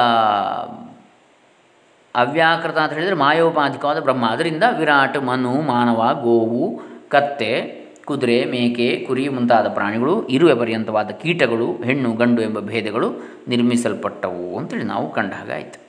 ಅವ್ಯಾಕೃತ 2.15 2.79
ಅಂತ 2.79 2.93
ಹೇಳಿದರೆ 2.93 3.15
ಮಾಯೋಪಾಧಿಕವಾದ 3.15 4.01
ಬ್ರಹ್ಮ. 4.01 4.27
ಅದರಿಂದ 4.27 4.63
ವಿರಾಟ್, 4.79 5.19
ಮನು, 5.23 5.63
ಮಾನವ, 5.63 6.01
ಗೋವು, 6.23 6.83
ಕತ್ತೆ 7.09 7.82
ಕುದುರೆ, 8.05 8.45
ಮೇಕೆ, 8.45 9.05
ಕುರಿ 9.09 9.29
ಮುಂತಾದ 9.29 9.69
ಪ್ರಾಣಿಗಳು 9.69 10.27
ಇರುವೆ 10.27 10.55
ಪರ್ಯಂತವಾದ 10.55 11.07
ಕೀಟಗಳು, 11.07 11.83
ಹೆಣ್ಣು, 11.83 12.13
ಗಂಡು 12.13 12.43
ಎಂಬ 12.43 12.61
ಭೇದಗಳು 12.61 13.13
ನಿರ್ಮಿಸಲ್ಪಟ್ಟವು 13.49 14.59
ಅಂತೇಳಿ 14.59 14.83
ನಾವು 14.83 15.13
ಕಂಡ 15.13 15.33
ಹಾಗಾಯಿತು 15.33 15.81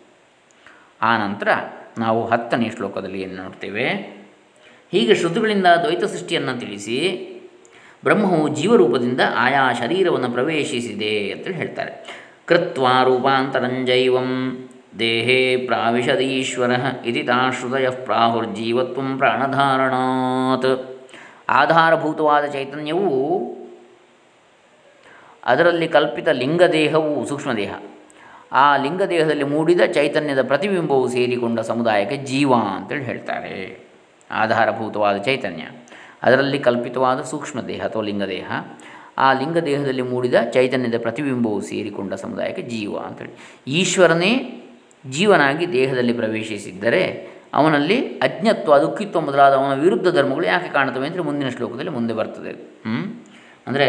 ಆ 1.02 1.28
ನಂತರ 1.28 1.47
ನಾವು 1.97 2.28
ಹತ್ತನೇ 2.28 2.69
ಶ್ಲೋಕದಲ್ಲಿ 2.69 3.21
ಏನು 3.21 3.43
ನೋಡ್ತೇವೆ? 3.43 3.89
ಹೀಗೆ 4.91 5.15
ಶ್ರುತಿಗಳಿಂದ 5.15 5.65
ದ್ವೈತ 5.82 6.04
ಸೃಷ್ಟಿಯನ್ನು 6.04 6.60
ತಿಳಿಸಿ 6.60 7.30
ಬ್ರಹ್ಮವು 8.04 8.47
ಜೀವರೂಪದಿಂದ 8.47 9.21
ಆಯಾ 9.36 9.73
ಶರೀರವನ್ನು 9.73 10.30
ಪ್ರವೇಶಿಸಿದೆ 10.30 11.32
ಅಂತೇಳಿ 11.32 11.56
ಹೇಳ್ತಾರೆ. 11.56 12.23
ಕೃತ್ವ 12.45 12.88
ರೂಪಾಂತರಂಜೈವಂ 13.04 14.58
ದೇಹೇ 14.99 15.58
ಪ್ರಾವಿಶದೀಶ್ವರ 15.58 16.71
ಇತಿ 17.06 17.23
ತಾಶ್ರುತಯ 17.23 17.89
ಪ್ರಾಹುರ್ಜೀವತ್ವ 17.89 19.02
ಪ್ರಾಣಧಾರಣಾತ್. 19.17 20.93
ಆಧಾರಭೂತವಾದ 21.54 22.46
ಚೈತನ್ಯವು 22.46 23.42
ಅದರಲ್ಲಿ 25.46 25.88
ಕಲ್ಪಿತ 25.88 26.30
ಲಿಂಗದೇಹವು 26.30 27.26
ಸೂಕ್ಷ್ಮದೇಹ. 27.26 27.74
ಆ 28.52 28.78
ಲಿಂಗದೇಹದಲ್ಲಿ 28.78 29.44
ಮೂಡಿದ 29.44 29.82
ಚೈತನ್ಯದ 29.82 30.48
ಪ್ರತಿಬಿಂಬವು 30.48 31.08
ಸೇರಿಕೊಂಡ 31.08 31.60
ಸಮುದಾಯಕ್ಕೆ 31.60 32.18
ಜೀವ 32.18 32.54
ಅಂತೇಳಿ 32.54 33.04
ಹೇಳ್ತಾರೆ. 33.04 33.80
ಆಧಾರಭೂತವಾದ 34.32 35.18
ಚೈತನ್ಯ. 35.18 35.63
ಅದರಲ್ಲಿ 36.24 36.60
ಕಲ್ಪಿತವಾದ 36.60 37.22
ಸೂಕ್ಷ್ಮದೇಹ 37.22 37.86
ಅಥವಾ 37.86 38.02
ಲಿಂಗದೇಹ. 38.02 38.52
ಆ 39.18 39.34
ಲಿಂಗದೇಹದಲ್ಲಿ 39.34 40.02
ಮೂಡಿದ 40.02 40.34
ಚೈತನ್ಯದ 40.52 41.02
ಪ್ರತಿಬಿಂಬವು 41.02 41.62
ಸೇರಿಕೊಂಡ 41.62 42.13
ಸಮುದಾಯಕ್ಕೆ 42.13 42.62
ಜೀವ 42.62 42.98
ಅಂತೇಳಿ. 42.98 43.62
ಈಶ್ವರನೇ 43.68 44.60
ಜೀವನಾಗಿ 45.10 45.72
ದೇಹದಲ್ಲಿ 45.72 46.13
ಪ್ರವೇಶಿಸಿದ್ದರೆ 46.13 47.33
ಅವನಲ್ಲಿ 47.60 47.98
ಅಜ್ಞತ್ವ, 48.26 48.78
ದುಃಖಿತ್ವ 48.84 49.20
ಮೊದಲಾದ 49.22 49.54
ಅವನ 49.54 49.74
ವಿರುದ್ಧ 49.82 50.08
ಧರ್ಮಗಳು 50.18 50.46
ಯಾಕೆ 50.46 50.70
ಕಾಣುತ್ತವೆ 50.70 51.06
ಅಂದರೆ 51.10 51.24
ಮುಂದಿನ 51.28 51.50
ಶ್ಲೋಕದಲ್ಲಿ 51.50 51.94
ಮುಂದೆ 51.98 52.13
ಬರ್ತದೆ. 52.13 52.52
ಅಂದರೆ 53.68 53.88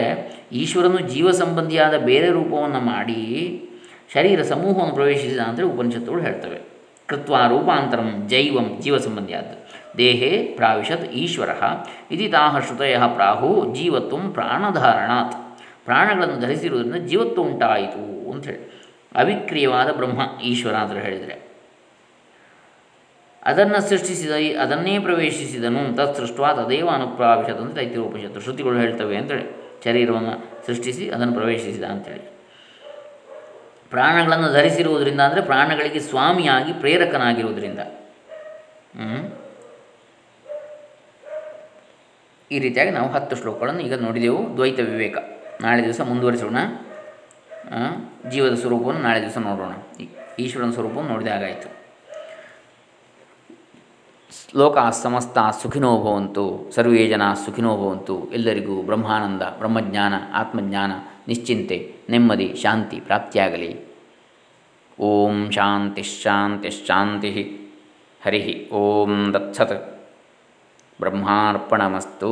ಈಶ್ವರನು 0.53 0.99
ಜೀವ 1.13 1.29
ಸಂಬಂಧಿಯಾದ 1.43 1.95
ಬೇರೆ 2.11 2.29
ರೂಪವನ್ನು 2.31 2.81
ಮಾಡಿ 2.81 3.21
ಶರೀರ 4.15 4.41
ಸಮೂಹವನ್ನು 4.53 4.95
ಪ್ರವೇಶಿಸಿದ 4.95 5.41
ಅಂದರೆ 5.49 5.65
ಉಪನಿಷತ್ತುಗಳು 5.65 6.23
ಹೇಳ್ತವೆ. 6.23 6.59
ಕೃತ್ವ 7.09 7.37
ರೂಪಾಂತರಂ 7.53 8.11
ಜೈವಂ 8.29 8.69
ಜೀವ 8.85 8.97
ಸಂಬಂಧಿಯಾದ. 9.07 9.51
ದೇಹೇ 9.99 10.31
ಪ್ರಾವಿಶತ್ 10.57 11.07
ಈಶ್ವರ 11.23 11.51
ಇತಿ 12.15 12.29
ತಾಹ 12.29 12.61
ಶ್ರುತಯ 12.67 12.95
ಪ್ರಾಹು 13.17 13.51
ಜೀವತ್ವ 13.75 14.19
ಪ್ರಾಣಧಾರಣಾತ್. 14.37 15.35
ಪ್ರಾಣಗಳನ್ನು 15.87 16.39
ಧರಿಸಿರುವುದರಿಂದ 16.41 17.01
ಜೀವತ್ವ 17.11 17.43
ಉಂಟಾಯಿತು 17.43 18.03
ಹೇಳಿ. 18.49 18.63
ಅವಿಕ್ರಿಯವಾದ 19.15 19.89
ಬ್ರಹ್ಮ 19.99 20.21
ಈಶ್ವರ 20.51 20.75
ಅಂತ 20.75 21.05
ಹೇಳಿದರೆ. 21.07 21.37
ಅದನ್ನು 23.47 23.89
ಸೃಷ್ಟಿಸಿದ, 23.89 24.35
ಅದನ್ನೇ 24.63 24.99
ಪ್ರವೇಶಿಸಿದನು. 24.99 25.97
ತತ್ 25.97 26.17
ಸೃಷ್ಟ 26.19 26.41
ತದೇವ 26.59 26.89
ಅನುಪ್ರಾವಿಶತ್ 26.91 27.61
ಅಂತ 27.63 27.75
ತೈತಿರೋಪನಿಷತ್ತು 27.79 28.41
ಶ್ರುತಿಗಳು 28.41 28.79
ಹೇಳ್ತವೆ 28.79 29.17
ಅಂತೇಳಿ. 29.17 29.47
ಶರೀರವನ್ನು 29.85 30.35
ಸೃಷ್ಟಿಸಿ, 30.67 31.11
ಅದನ್ನು 31.11 31.35
ಪ್ರವೇಶಿಸಿದ 31.35 31.85
ಅಂತೇಳಿ. 31.85 32.25
ಪ್ರಾಣಗಳನ್ನು 33.91 34.49
ಧರಿಸಿರುವುದರಿಂದ 34.53 35.21
ಅಂದರೆ 35.21 35.41
ಪ್ರಾಣಗಳಿಗೆ 35.41 36.01
ಸ್ವಾಮಿಯಾಗಿ 36.01 36.73
ಪ್ರೇರಕನಾಗಿರುವುದರಿಂದ. 36.73 37.81
ಈ 42.51 42.59
ರೀತಿಯಾಗಿ 42.59 42.91
ನಾವು 42.91 43.09
ಹತ್ತು 43.13 43.37
ಶ್ಲೋಕಗಳನ್ನು 43.37 43.81
ಈಗ 43.81 43.95
ನೋಡಿದೆವು. 43.95 44.57
ದ್ವೈತ 44.57 44.81
ವಿವೇಕ. 44.81 45.17
ನಾಳೆ 45.61 45.83
ದಿವಸ 45.83 46.01
ಮುಂದುವರಿಸೋಣ. 46.01 46.59
ಜೀವದ 48.31 48.55
ಸ್ವರೂಪವನ್ನು 48.55 49.03
ನಾಳೆ 49.03 49.21
ದಿವಸ 49.21 49.39
ನೋಡೋಣ. 49.39 49.73
ಈಶ್ವರನ 50.39 50.71
ಸ್ವರೂಪವನ್ನು 50.71 51.11
ನೋಡಿದಾಗಾಯಿತು 51.13 51.74
ಲೋಕ 54.57 54.79
ಸಮಸ್ತ 54.79 55.39
ಸುಖಿನೋ 55.63 56.03
ಭವಂತು, 56.03 56.71
ಸರ್ವೇ 56.75 57.07
ಜನ 57.09 57.33
ಸುಖಿನೋ 57.33 57.77
ಭವಂತು, 57.77 58.31
ಎಲ್ಲರಿಗೂ 58.33 58.83
ಬ್ರಹ್ಮಾನಂದ, 58.83 59.43
ಬ್ರಹ್ಮಜ್ಞಾನ, 59.43 60.15
ಆತ್ಮಜ್ಞಾನ, 60.35 60.93
ನಿಶ್ಚಿಂತೆ, 61.29 61.95
ನೆಮ್ಮದಿ, 62.11 62.55
ಶಾಂತಿ 62.55 63.01
ಪ್ರಾಪ್ತಿಯಾಗಲಿ. 63.01 63.95
ಓಂ 65.01 65.51
ಶಾಂತಿ 65.51 66.03
ಶಾಂತಿ 66.03 66.71
ಶಾಂತಿ 66.71 67.31
ಹರಿ 68.25 68.71
ಓಂ 68.73 69.35
ದತ್ಸತ್ 69.35 70.11
ಬ್ರಹ್ಮಾರ್ಪಣಮಸ್ತು. 71.01 72.31